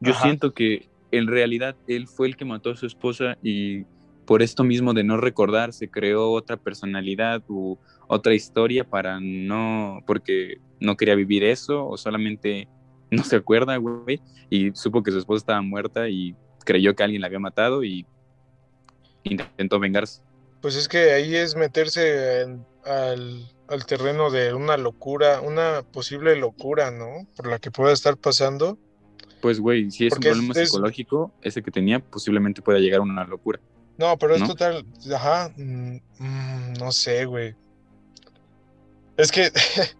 [0.00, 0.22] yo Ajá.
[0.24, 3.84] siento que en realidad él fue el que mató a su esposa y
[4.28, 10.00] por esto mismo de no recordar se creó otra personalidad u otra historia para no,
[10.06, 12.68] porque no quería vivir eso o solamente
[13.10, 16.36] no se acuerda, güey, y supo que su esposa estaba muerta y
[16.66, 18.06] creyó que alguien la había matado y
[19.24, 20.20] intentó vengarse.
[20.60, 26.36] Pues es que ahí es meterse en- al, al terreno de una locura, una posible
[26.36, 27.26] locura, ¿no?
[27.34, 28.78] Por la que pueda estar pasando.
[29.40, 33.00] Pues, güey, si es Porque un problema es- psicológico, ese que tenía, posiblemente pueda llegar
[33.00, 33.58] a una locura.
[33.98, 34.46] No, pero es ¿No?
[34.48, 37.54] total, ajá, mm, mm, no sé, güey.
[39.16, 39.50] Es que,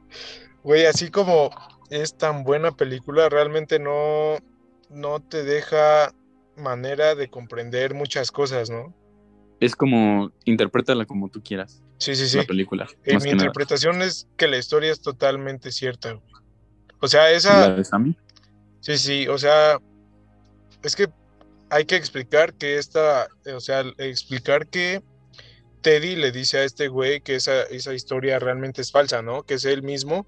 [0.63, 1.51] güey, así como
[1.91, 4.37] es tan buena película, realmente no,
[4.89, 6.15] no te deja
[6.57, 8.95] manera de comprender muchas cosas, ¿no?
[9.61, 12.37] Es como, interprétala como tú quieras, Sí, sí, sí.
[12.37, 12.87] la película.
[13.05, 13.29] Mi nada.
[13.31, 16.25] interpretación es que la historia es totalmente cierta, güey.
[17.01, 18.17] O sea, esa, ¿La de Sammy?
[18.81, 19.79] Sí, sí, o sea,
[20.83, 21.09] es que
[21.71, 25.03] hay que explicar que esta, eh, o sea, explicar que
[25.83, 29.43] Teddy le dice a este güey que esa, esa historia realmente es falsa, ¿no?
[29.45, 30.27] Que es él mismo,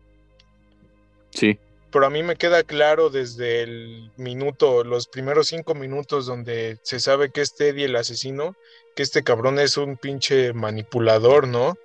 [1.33, 1.59] Sí,
[1.93, 7.01] pero a mí me queda claro desde el minuto, los primeros cinco minutos donde se
[7.01, 8.55] sabe que es Teddy el asesino,
[8.97, 11.77] que este cabrón es un pinche manipulador, ¿no?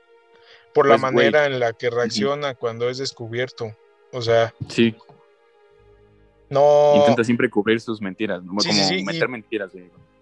[0.74, 1.14] Por la Pues, güey.
[1.32, 3.76] manera en la que reacciona cuando es descubierto.
[4.12, 4.96] O sea, sí.
[6.50, 6.94] No...
[6.98, 8.60] Intenta siempre cubrir sus mentiras, ¿no?
[8.60, 9.72] Sí, como sí, sí, y- meter mentiras.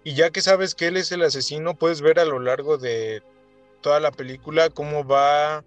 [0.03, 3.21] Y ya que sabes que él es el asesino, puedes ver a lo largo de
[3.81, 5.63] toda la película cómo va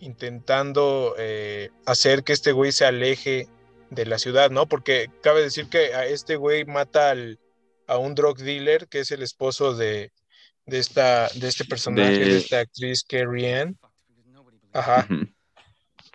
[0.00, 3.48] intentando eh, hacer que este güey se aleje
[3.90, 4.66] de la ciudad, ¿no?
[4.66, 7.38] Porque cabe decir que a este güey mata al,
[7.86, 10.10] a un drug dealer, que es el esposo de,
[10.66, 13.78] de, esta, de este personaje, de, De- esta actriz Carrie Ann.
[14.72, 15.06] Ajá.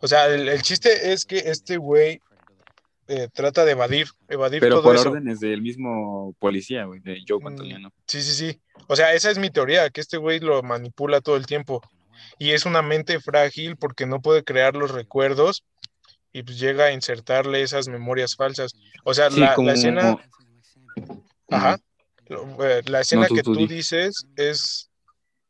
[0.02, 2.20] O sea, el, el chiste es que este güey
[3.08, 5.10] eh, trata de evadir, evadir Pero todo por eso.
[5.10, 7.90] órdenes del mismo policía, güey, de Joe Mm, Pantoliano.
[8.08, 8.62] Sí, sí, sí.
[8.88, 11.82] O sea, esa es mi teoría, que este güey lo manipula todo el tiempo.
[12.38, 15.64] Y es una mente frágil porque no puede crear los recuerdos
[16.34, 18.72] y pues llega a insertarle esas memorias falsas.
[19.04, 20.18] O sea, Sí, la, escena,
[21.50, 21.80] ajá,
[22.30, 23.68] eh, la escena tú- que tú tú di.
[23.68, 24.90] dices es,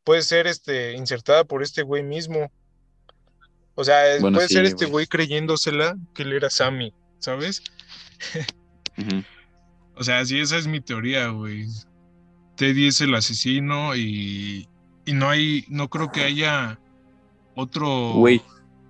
[0.04, 2.52] puede ser este, insertada por este güey mismo.
[3.76, 7.64] O sea, Bueno, puede sí, ser este güey creyéndosela que él era Sammy, ¿sabes?
[9.96, 11.68] O sea, sí, esa es mi teoría, güey.
[12.56, 14.68] Teddy es el asesino y,
[15.06, 16.80] y no hay, no creo que haya
[17.56, 18.14] otro.
[18.14, 18.42] Güey,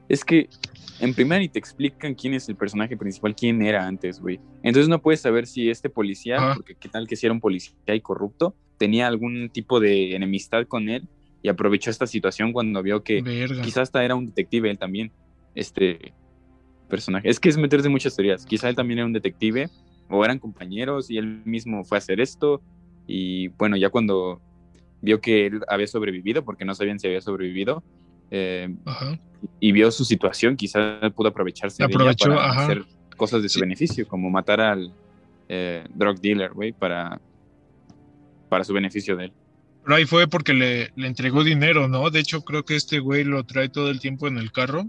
[0.10, 0.50] es que
[1.00, 4.39] en primera ni te explican quién es el personaje principal, quién era antes, güey.
[4.63, 7.74] Entonces no puedes saber si este policía, porque qué tal que si era un policía
[7.88, 11.08] y corrupto, tenía algún tipo de enemistad con él
[11.44, 13.62] y aprovechó esta situación cuando vio que Verga.
[13.62, 15.12] quizás hasta era un detective él también,
[15.56, 16.13] este
[16.91, 17.27] personaje.
[17.30, 18.45] Es que es meterse en muchas teorías.
[18.45, 19.69] Quizá él también era un detective
[20.10, 22.62] o eran compañeros y él mismo fue a hacer esto
[23.08, 24.41] y bueno, ya cuando
[25.01, 27.84] vio que él había sobrevivido, porque no sabían si había sobrevivido,
[28.30, 28.69] eh,
[29.60, 32.63] y vio su situación, quizá pudo aprovecharse Aprovechó, de ella para ajá.
[32.65, 32.84] hacer
[33.17, 33.62] cosas de su Sí.
[33.62, 34.93] beneficio, como matar al
[35.49, 37.19] eh, drug dealer, güey, para,
[38.47, 39.34] para su beneficio de él.
[39.84, 42.10] Pero ahí fue porque le, le entregó dinero, ¿no?
[42.12, 44.86] De hecho, creo que este güey lo trae todo el tiempo en el carro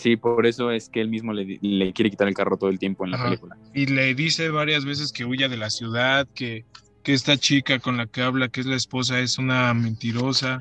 [0.00, 2.78] Sí, por eso es que él mismo le, le quiere quitar el carro todo el
[2.78, 3.26] tiempo en la Ajá.
[3.26, 3.58] película.
[3.74, 6.64] y le dice varias veces que huya de la ciudad, que,
[7.04, 10.58] que esta chica con la que habla, que es la esposa, es una mentirosa,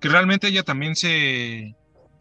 [0.00, 1.74] que realmente ella también se,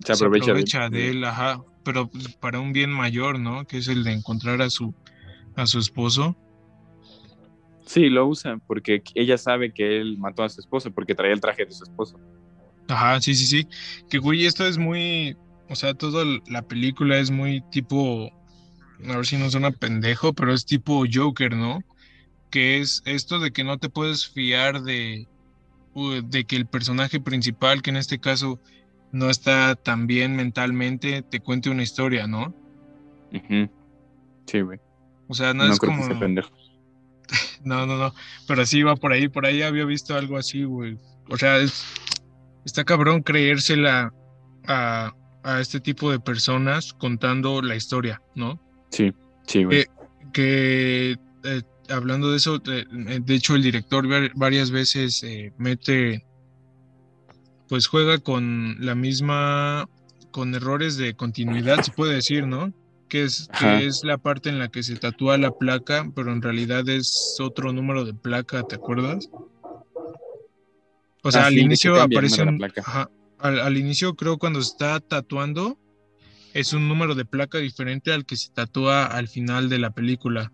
[0.04, 3.66] Se aprovecha, de- aprovecha de él, ajá, pero pues, para un bien mayor, ¿no?
[3.66, 4.92] Que es el de encontrar a su,
[5.56, 6.36] a su esposo.
[7.86, 11.42] Sí, lo usa porque ella sabe que él mató a su esposo porque traía el
[11.42, 12.20] traje de su esposo.
[12.88, 13.68] Ajá, sí, sí, sí.
[14.10, 15.36] Que güey, esto es muy,
[15.70, 18.32] o sea, toda la película es muy tipo,
[19.08, 21.82] a ver si no suena pendejo, pero es tipo Joker, ¿no?
[22.52, 25.28] Que es esto de que no te puedes fiar de,
[26.24, 28.60] de que el personaje principal, que en este caso
[29.12, 32.54] no está tan bien mentalmente, te cuente una historia, ¿no?
[33.32, 33.70] Ujú.
[34.46, 34.80] Sí, güey.
[35.28, 36.50] O sea, no, No, es creo como, que sea pendejo.
[37.64, 38.14] no, no, no,
[38.48, 40.98] pero sí va por ahí, por ahí había visto algo así, güey.
[41.30, 41.84] O sea, es,
[42.66, 44.12] está cabrón creérsela
[44.68, 45.14] a,
[45.46, 48.60] a este tipo de personas contando la historia, ¿no?
[48.90, 49.14] Sí,
[49.46, 49.86] sí, güey.
[50.34, 52.84] Que eh, hablando de eso, eh,
[53.22, 56.26] de hecho el director var- varias veces eh, mete,
[57.70, 59.88] pues juega con la misma,
[60.32, 62.74] con errores de continuidad, se puede decir, ¿no?
[63.08, 66.42] Que es, que es la parte en la que se tatúa la placa, pero en
[66.42, 69.30] realidad es otro número de placa, ¿te acuerdas?
[71.22, 74.72] O sea, Ah, al sí, inicio aparece un, ajá, al, al inicio creo cuando se
[74.72, 75.78] está tatuando
[76.54, 80.52] es un número de placa diferente al que se tatúa al final de la película.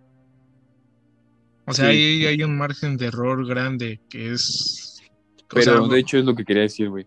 [1.65, 1.91] O sea, Sí.
[1.91, 5.01] ahí hay un margen de error grande que es...
[5.47, 7.05] Pero sea, de hecho es lo que quería decir, güey.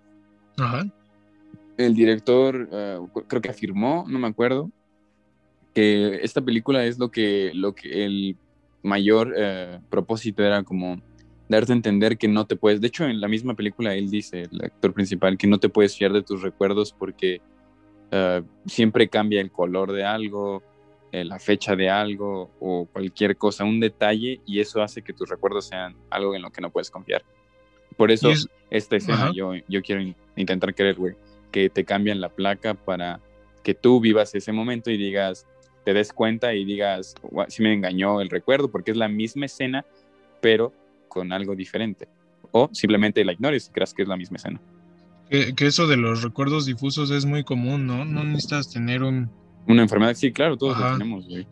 [0.59, 0.87] Ajá.
[1.77, 4.71] el director eh, creo que afirmó, no me acuerdo,
[5.75, 8.37] que esta película es lo que, lo que el
[8.85, 11.01] mayor eh, propósito era como
[11.49, 14.49] darte a entender que no te puedes, de hecho en la misma película él dice,
[14.51, 17.41] el actor principal, que no te puedes fiar de tus recuerdos porque
[18.11, 20.63] eh, siempre cambia el color de algo,
[21.13, 25.29] eh, la fecha de algo o cualquier cosa, un detalle, y eso hace que tus
[25.29, 27.23] recuerdos sean algo en lo que no puedes confiar.
[27.97, 28.31] Por eso,
[28.71, 30.03] esta escena yo, yo quiero
[30.35, 31.15] intentar creer, güey,
[31.53, 33.21] que te cambian la placa para
[33.63, 35.47] que tú vivas ese momento y digas,
[35.85, 37.15] te des cuenta y digas,
[37.49, 39.85] si me engañó el recuerdo, porque es la misma escena,
[40.41, 40.73] pero
[41.15, 42.09] con algo diferente.
[42.51, 44.61] O simplemente la ignores y creas que es la misma escena.
[45.31, 48.05] Que, eso de los recuerdos difusos es muy común, ¿no?
[48.05, 49.31] No necesitas tener un...
[49.67, 51.47] Una enfermedad, sí, claro, todos lo tenemos, güey.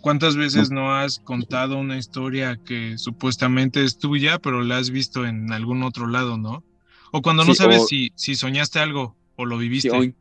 [0.00, 0.94] ¿Cuántas veces no.
[0.94, 6.06] has contado una historia que supuestamente es tuya, pero la has visto en algún otro
[6.06, 6.64] lado, ¿no?
[7.12, 10.14] O cuando no sabes si, si soñaste algo o lo viviste.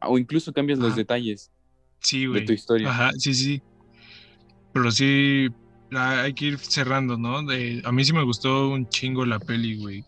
[0.00, 1.50] o, incluso cambias los detalles
[2.00, 2.88] sí, de tu historia.
[2.88, 3.60] Ajá, sí, sí.
[4.72, 5.48] Pero sí,
[5.92, 7.38] hay que ir cerrando, ¿no?
[7.38, 10.04] a mí sí me gustó un chingo la peli, güey.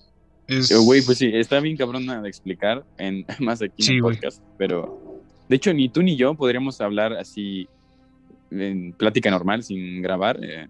[0.47, 0.73] Es...
[0.73, 5.23] Güey, pues sí, está bien cabrona de explicar, en, más aquí en el podcast, pero
[5.49, 7.69] de hecho ni tú ni yo podríamos hablar así
[8.51, 10.69] en plática normal, sin grabar, eh,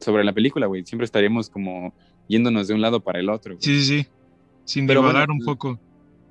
[0.00, 0.84] sobre la película, güey.
[0.84, 1.94] Siempre estaríamos como
[2.28, 3.56] yéndonos de un lado para el otro.
[3.58, 4.08] Sí, sí, sí.
[4.64, 5.78] Sin pero un poco.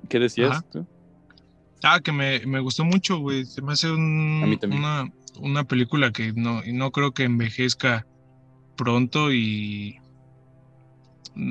[0.08, 0.86] ¿Qué decías tú?
[1.82, 3.44] Ah, que me, me gustó mucho, güey.
[3.44, 8.06] Se me hace un, una, una película que no, no creo que envejezca
[8.76, 9.98] pronto y...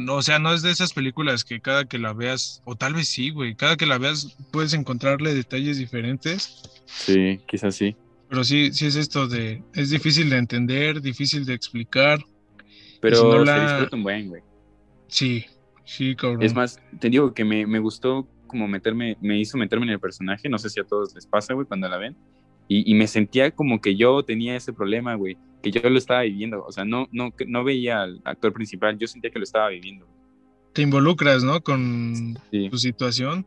[0.08, 3.10] O sea, no es de esas películas que cada que la veas, o tal vez
[3.10, 6.62] sí, güey, cada que la veas puedes encontrarle detalles diferentes.
[6.86, 7.94] Sí, quizás sí.
[8.30, 12.24] Pero sí, sí es esto de, es difícil de entender, difícil de explicar.
[13.02, 14.42] Pero se disfruta un buen, güey.
[15.08, 15.46] Sí,
[15.84, 16.44] sí, cabrón.
[16.44, 20.00] Es más, te digo que me, me gustó como meterme, me hizo meterme en el
[20.00, 22.16] personaje, no sé si a todos les pasa, güey, cuando la ven.
[22.76, 26.66] Y, me sentía como que yo tenía ese problema, güey, que yo lo estaba viviendo.
[26.66, 30.08] O sea, no, no, no veía al actor principal, yo sentía que lo estaba viviendo.
[30.74, 31.62] Te involucras, ¿no?
[31.62, 33.46] Con su situación.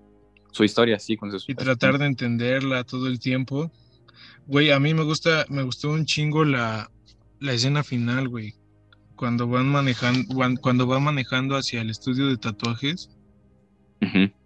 [0.52, 3.72] Su historia, sí, con su Y tratar de entenderla todo el tiempo.
[4.46, 6.88] Güey, a mí me gusta, me gustó un chingo la,
[7.40, 8.54] la escena final, güey.
[9.16, 10.24] Cuando van manejando,
[10.60, 13.10] cuando van manejando hacia el estudio de tatuajes.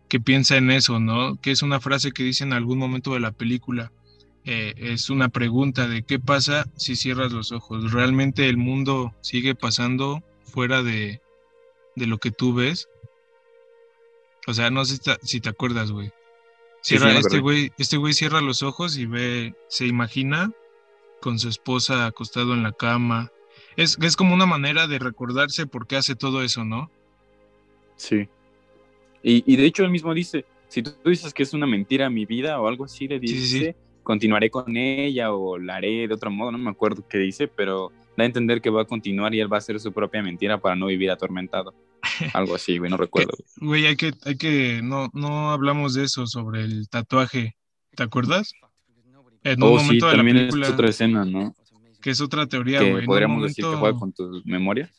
[0.09, 1.37] Que piensa en eso, ¿no?
[1.37, 3.93] Que es una frase que dice en algún momento de la película
[4.45, 7.93] eh, es una pregunta de qué pasa si cierras los ojos.
[7.93, 11.21] ¿Realmente el mundo sigue pasando fuera de,
[11.97, 12.89] de lo que tú ves?
[14.47, 16.11] O sea, no sé si te, acuerdas, güey.
[16.81, 20.51] Cierra, este güey, este güey cierra los ojos y ve, se imagina
[21.21, 23.31] con su esposa acostado en la cama.
[23.77, 26.91] Es, es como una manera de recordarse por qué hace todo eso, ¿no?
[27.97, 28.29] Sí.
[29.23, 32.25] Y, y de hecho él mismo dice, si tú, dices que es una mentira mi
[32.25, 33.77] vida o algo así, le dice,
[34.11, 37.93] continuaré con ella o la haré de otro modo, no me acuerdo qué dice, pero
[38.17, 40.59] da a entender que va a continuar y él va a hacer su propia mentira
[40.59, 41.73] para no vivir atormentado.
[42.35, 43.31] Algo así, güey, no recuerdo.
[43.59, 47.55] Güey, hay que, hay que, no, no hablamos de eso, sobre el tatuaje,
[47.95, 48.53] ¿te acuerdas?
[49.45, 51.55] En un oh, momento sí, también es otra escena, ¿no?
[52.03, 53.07] Que es otra teoría, güey.
[53.07, 54.91] ¿Podríamos decir que juega con tu memoria?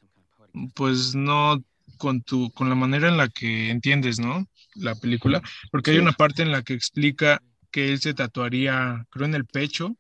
[0.74, 1.62] Pues no
[1.98, 4.48] con tu, con la manera en la que entiendes, ¿no?
[4.76, 9.26] La película, porque hay una parte en la que explica que él se tatuaría, creo
[9.26, 9.96] en el pecho,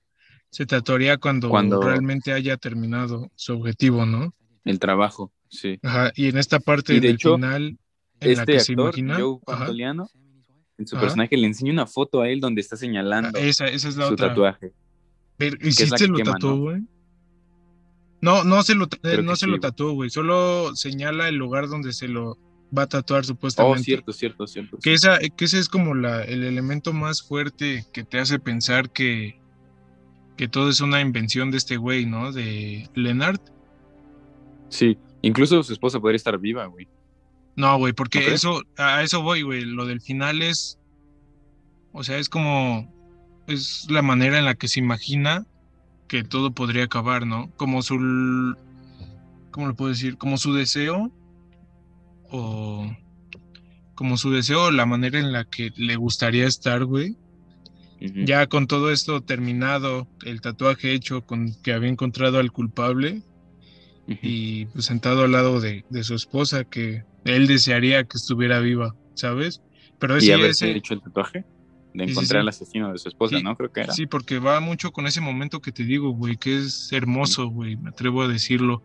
[0.49, 1.49] se tatuaría cuando,
[1.81, 4.33] realmente haya terminado su objetivo, ¿no?
[4.65, 5.79] El trabajo, sí.
[5.81, 7.77] Ajá, y en esta parte del final,
[8.19, 12.61] en la que se imagina, en su personaje le enseña una foto a él donde
[12.61, 14.73] está señalando ah, esa, esa es la su tatuaje.
[15.37, 16.81] Pero, ¿Y si se lo tatuó, güey?
[18.21, 18.43] ¿no?
[18.43, 18.87] No, se lo,
[19.23, 20.09] no se lo tatuó, güey.
[20.09, 22.37] Solo señala el lugar donde se lo
[22.75, 23.79] va a tatuar supuestamente.
[23.79, 24.77] Oh, cierto, cierto, cierto.
[24.81, 28.89] Que, esa, que ese es como la, el elemento más fuerte que te hace pensar
[28.89, 29.39] que,
[30.37, 32.31] que todo es una invención de este güey, ¿no?
[32.31, 33.41] De Leonard.
[34.69, 36.87] Sí, incluso su esposa podría estar viva, güey.
[37.55, 39.65] No, güey, porque eso, a eso voy, güey.
[39.65, 40.79] Lo del final es,
[41.91, 42.91] o sea, es como,
[43.47, 45.45] es la manera en la que se imagina
[46.07, 47.51] que todo podría acabar, ¿no?
[47.57, 48.55] Como su,
[49.51, 50.17] ¿cómo lo puedo decir?
[50.17, 51.11] Como su deseo
[52.31, 52.89] o
[53.95, 57.17] como su deseo, la manera en la que le gustaría estar, güey.
[57.99, 63.21] Ya con todo esto terminado, el tatuaje hecho con que había encontrado al culpable
[64.07, 69.61] y pues sentado al lado de, su esposa que él desearía que estuviera viva, ¿sabes?
[69.99, 71.45] Pero ese, ¿Y haberse hecho el tatuaje?
[71.93, 73.55] De encontrar al asesino de su esposa, ¿no?
[73.55, 73.93] Creo que era.
[73.93, 77.75] Sí, porque va mucho con ese momento que te digo, güey, que es hermoso, güey,
[77.75, 78.81] me atrevo a decirlo.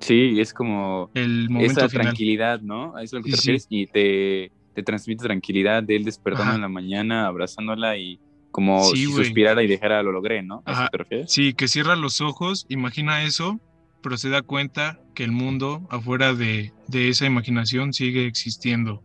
[0.00, 2.96] Sí, es como el esa tranquilidad, ¿no?
[2.96, 6.54] A eso es lo que te refieres y te, te, transmite tranquilidad de él despertando
[6.54, 8.20] en la mañana, abrazándola y
[8.50, 10.62] como si suspirara y dejara lo logré, ¿no?
[10.64, 11.32] ¿A eso te refieres?
[11.32, 13.60] Sí, que cierra los ojos, imagina eso,
[14.02, 19.02] pero se da cuenta que el mundo afuera de, de esa imaginación sigue existiendo.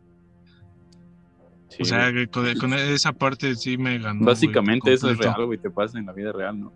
[1.79, 4.25] o sea, con, esa parte sí me ganó.
[4.25, 6.73] Básicamente eso es real, güey, te pasa en la vida real, ¿no?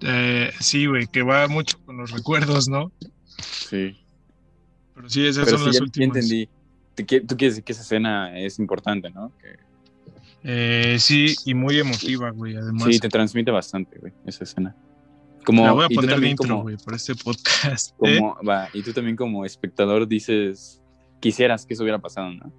[0.00, 2.92] Eh, sí, güey, que va mucho con los recuerdos, ¿no?
[3.42, 3.96] Sí.
[4.94, 6.16] Pero sí, esas Pero son sí, las ya, últimas.
[6.16, 6.48] entendí.
[6.94, 9.32] Tú qui- tú quieres decir que esa escena es importante, ¿no?
[9.38, 9.58] Que-
[10.44, 12.84] Eh, sí, y muy emotiva, güey, además.
[12.90, 14.74] sí, te transmite bastante, güey, esa escena.
[15.44, 17.94] Como, La voy a poner de intro, güey, por este podcast.
[18.04, 18.20] ¿eh?
[18.48, 20.80] va, y tú también como espectador dices,
[21.20, 22.52] quisieras que eso hubiera pasado, ¿no?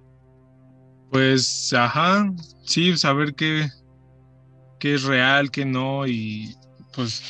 [1.10, 2.32] Pues, ajá,
[2.64, 3.68] sí, saber qué,
[4.78, 6.54] qué es real, qué no, y
[6.94, 7.22] pues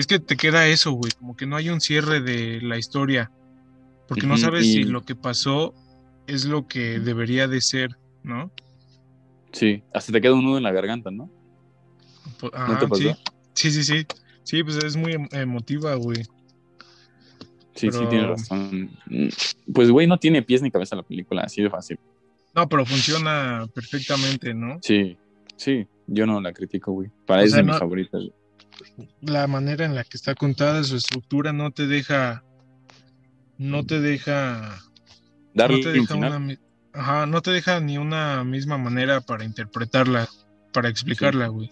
[0.00, 3.30] es que te queda eso, güey, como que no hay un cierre de la historia,
[4.08, 5.74] porque no sabes y- si lo que pasó
[6.26, 7.90] es lo que debería de ser,
[8.22, 8.50] ¿no?
[9.52, 11.30] Sí, hasta te queda un nudo en la garganta, ¿no?
[12.38, 13.02] Po- ¿No te pasó?
[13.54, 14.06] Sí, sí, sí, sí,
[14.44, 16.22] sí, pues es muy em- emotiva, güey.
[17.74, 18.90] Sí, sí, tienes razón.
[19.06, 19.28] Mm,
[19.72, 21.98] Pues, güey, no tiene pies ni cabeza la película, así de fácil.
[22.54, 24.78] No, pero funciona perfectamente, ¿no?
[24.82, 25.16] Sí,
[25.56, 27.10] sí, yo no la critico, güey.
[27.26, 28.20] Para O eso sea, es de no- mis favoritas.
[28.20, 28.32] güey.
[29.20, 32.44] La manera en la que está contada, su estructura no te deja,
[33.58, 34.78] no te deja,
[35.54, 36.58] Darle no te deja una,
[36.92, 40.28] ajá, no te deja ni una misma manera para interpretarla,
[40.72, 41.70] para explicarla, güey.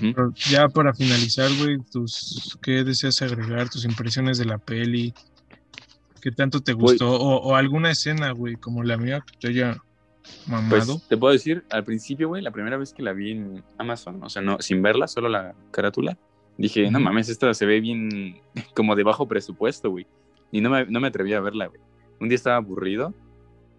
[0.00, 3.68] Pero ya para finalizar, güey, tus, ¿qué deseas agregar?
[3.68, 5.14] Tus impresiones de la peli,
[6.20, 6.98] ¿qué tanto te Güey.
[6.98, 7.10] gustó?
[7.12, 9.76] O, o alguna escena, güey, como la mía que te haya
[10.68, 11.02] Pues mamado.
[11.08, 14.28] te puedo decir, al principio, güey, la primera vez que la vi en Amazon, o
[14.28, 16.16] sea, no, sin verla, solo la carátula,
[16.58, 18.40] dije, no mames, esta se ve bien
[18.74, 20.06] como de bajo presupuesto, güey.
[20.52, 21.80] Y no me, no me atreví a verla, güey.
[22.20, 23.14] Un día estaba aburrido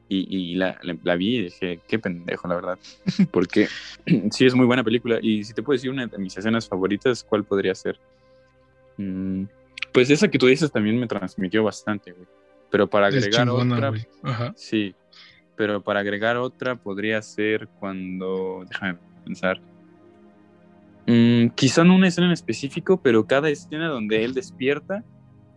[0.08, 2.80] y, y la, la- la vi y dije, qué pendejo, la verdad.
[3.32, 3.68] Porque
[4.32, 5.20] sí es muy buena película.
[5.22, 8.00] Y si te puedo decir una de mis escenas favoritas, ¿cuál podría ser?
[8.98, 9.44] Mm,
[9.94, 12.28] pues esa que tú dices también me transmitió bastante, güey.
[12.70, 13.94] Pero para agregar chingona, otra.
[14.24, 14.54] Ajá.
[14.56, 14.96] Sí,
[15.56, 19.62] pero para agregar otra podría ser cuando, déjame pensar,
[21.08, 25.04] Mm, quizá no una escena en específico, pero cada escena donde él despierta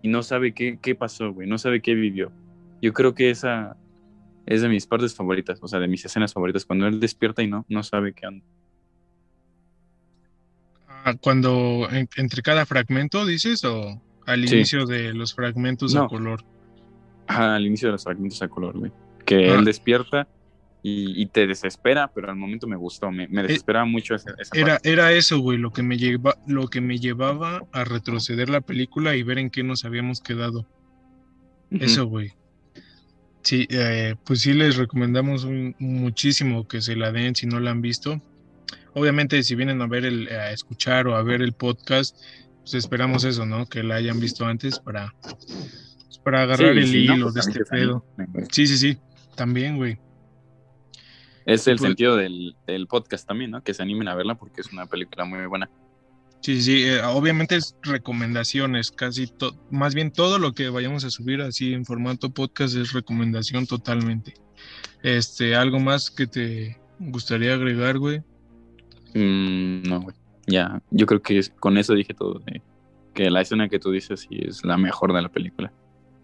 [0.02, 2.32] y no sabe qué, qué pasó, güey, no sabe qué vivió.
[2.80, 3.76] Yo creo que esa
[4.46, 7.46] es de mis partes favoritas, o sea, de mis escenas favoritas, cuando él despierta y
[7.46, 8.44] no, no sabe qué onda.
[10.88, 14.54] Ah, Cuando en- entre cada fragmento dices o al Sí.
[14.56, 16.08] inicio de los fragmentos a No.
[16.08, 16.42] color.
[17.26, 18.92] Ajá, al inicio de los fragmentos a color, güey.
[19.24, 19.54] Que Ah.
[19.58, 20.28] él despierta
[20.82, 24.50] y, y te desespera, pero al momento me gustó, me, me desesperaba mucho esa, esa
[24.56, 24.92] Era, parte.
[24.92, 29.16] era eso, güey, lo que me lleva, lo que me llevaba a retroceder la película
[29.16, 30.66] y ver en qué nos habíamos quedado.
[31.70, 32.32] Eso, güey.
[33.42, 37.70] Sí, eh, pues sí les recomendamos un- muchísimo que se la den si no la
[37.72, 38.20] han visto.
[38.94, 42.16] Obviamente, si vienen a ver el, a escuchar o a ver el podcast,
[42.60, 43.66] pues esperamos eso, ¿no?
[43.66, 47.34] Que la hayan visto antes para, pues, para agarrar Sí, el si no, hilo pues
[47.34, 48.04] de este pedo.
[48.50, 48.98] Sí, sí, sí.
[49.34, 49.98] También, güey.
[51.46, 53.62] Es el Pues- sentido del, del podcast también, ¿no?
[53.62, 55.68] Que se animen a verla porque es una película muy buena.
[56.40, 61.10] Sí, sí, eh, obviamente es recomendaciones, casi todo, más bien todo lo que vayamos a
[61.10, 64.34] subir así en formato podcast es recomendación totalmente.
[65.02, 68.20] Este, algo más que te gustaría agregar, güey.
[69.14, 70.16] Mm, no, güey.
[70.46, 72.40] Ya, yo creo que con eso dije todo.
[72.40, 72.60] de
[73.14, 75.72] que la escena que tú dices sí es la mejor de la película.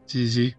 [0.07, 0.55] Sí, sí.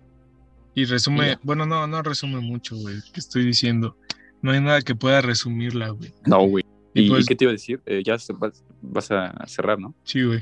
[0.74, 3.98] Y resume, bueno, no, no resume mucho, güey, que estoy diciendo.
[4.42, 6.14] No hay nada que pueda resumirla, güey.
[6.26, 6.64] No, güey.
[6.94, 7.82] Y ¿Y, pues- qué te iba a decir?
[7.86, 9.94] Eh, ya se- vas, vas a cerrar, ¿no?
[10.04, 10.40] Sí, güey.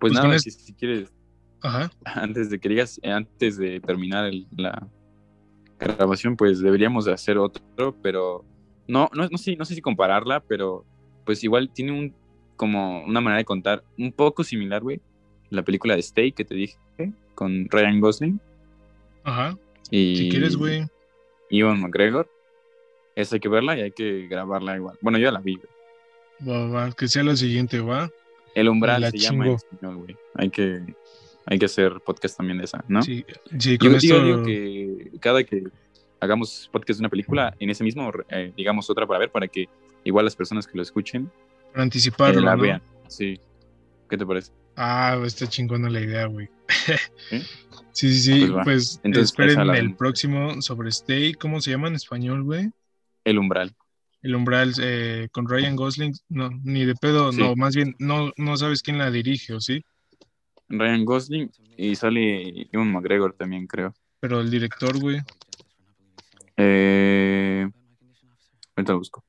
[0.00, 1.12] Pues, Pues nada, si, si quieres,
[1.60, 1.90] Ajá.
[2.04, 4.88] antes de que digas, eh, antes de terminar el- la
[5.78, 8.44] grabación, pues deberíamos de hacer otro, pero
[8.88, 10.84] no, no, no, sé, no sé si compararla, pero
[11.24, 12.14] pues igual tiene un
[12.56, 15.00] como una manera de contar un poco similar, güey.
[15.50, 16.76] La película de Stay que te dije,
[17.34, 18.40] con Ryan Gosling
[19.24, 19.56] Ajá.
[19.90, 20.86] y Si quieres, güey.
[21.50, 22.28] Ivan McGregor.
[23.14, 24.96] Esa hay que verla y hay que grabarla igual.
[25.02, 25.68] Bueno, yo la vi, güey.
[26.48, 28.10] Va, va, que sea lo siguiente, va.
[28.54, 29.56] El umbral La se llama en chingo.
[29.56, 30.16] español, güey.
[30.34, 30.82] Hay que,
[31.46, 33.02] hay que hacer podcast también de esa, ¿no?
[33.02, 33.24] Sí,
[33.58, 34.24] sí, Yo con digo, esto.
[34.24, 35.64] digo que cada que
[36.20, 39.68] hagamos podcast de una película, en ese mismo, eh, digamos otra para ver, para que
[40.04, 41.30] igual las personas que lo escuchen
[42.16, 42.62] Para eh, la ¿no?
[42.62, 42.82] vean.
[43.08, 43.38] Sí.
[44.08, 44.52] ¿Qué te parece?
[44.76, 46.48] Ah, está chingona la idea, güey.
[46.86, 46.92] ¿Sí?
[47.94, 48.46] Sí, sí, sí.
[48.46, 48.64] Pues.
[48.64, 51.34] Pues, Entonces, esperen la el próximo sobre Stay.
[51.34, 52.70] ¿Cómo se llama en español, güey?
[53.22, 53.74] El umbral.
[54.22, 56.14] El umbral eh, con Ryan Gosling.
[56.30, 57.38] No, ni de pedo, Sí.
[57.38, 59.84] no, más bien, no, no sabes quién la dirige, ¿o sí?
[60.70, 63.92] Ryan Gosling y sale Ivan McGregor también, creo.
[64.20, 65.20] Pero el director, güey.
[66.56, 67.68] Eh,
[68.76, 69.24] ahorita lo busco.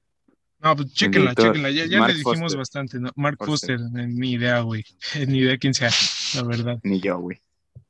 [0.60, 1.70] No, pues chéquenla, chéquenla.
[1.72, 2.58] Ya, ya le dijimos Foster.
[2.58, 3.12] bastante, ¿no?
[3.16, 3.78] Mark Foster.
[3.78, 4.86] Foster, ni idea, güey.
[5.28, 5.90] ni idea quién sea,
[6.36, 6.80] la verdad.
[6.84, 7.40] Ni yo, güey.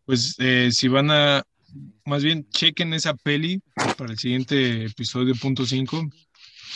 [0.06, 1.44] Pues eh, si van a,
[2.06, 3.62] más bien chequen esa peli
[3.98, 6.10] para el siguiente episodio punto 5.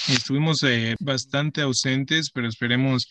[0.09, 3.09] Estuvimos eh, bastante ausentes, pero esperemos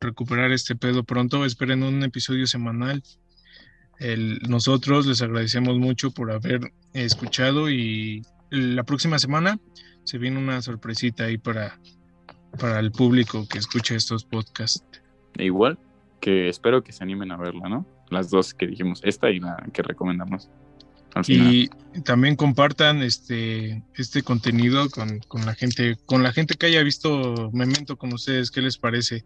[0.00, 1.44] recuperar este pedo pronto.
[1.44, 3.02] Esperen un episodio semanal.
[4.48, 9.58] nosotros les agradecemos mucho por haber escuchado y la próxima semana
[10.04, 11.78] se viene una sorpresita ahí para,
[12.58, 14.84] para el público que escucha estos podcasts.
[15.38, 15.78] Igual,
[16.22, 17.84] que espero que se animen a verla, ¿no?
[18.08, 20.48] Las dos que dijimos, esta y la que recomendamos.
[21.26, 21.68] Y
[22.04, 27.96] también compartan este, este contenido con, la gente, con la gente que haya visto Memento
[27.96, 29.24] con ustedes, ¿qué les parece?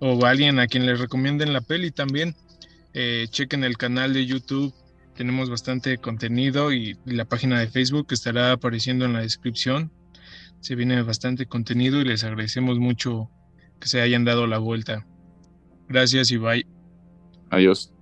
[0.00, 2.34] O alguien a quien les recomienden la peli también.
[2.94, 4.74] Eh, chequen el canal de YouTube,
[5.14, 9.92] tenemos bastante contenido y la página de Facebook estará apareciendo en la descripción.
[10.60, 13.30] Se viene bastante contenido y les agradecemos mucho
[13.78, 15.06] que se hayan dado la vuelta.
[15.90, 16.64] Gracias y bye.
[17.50, 17.92] Adiós.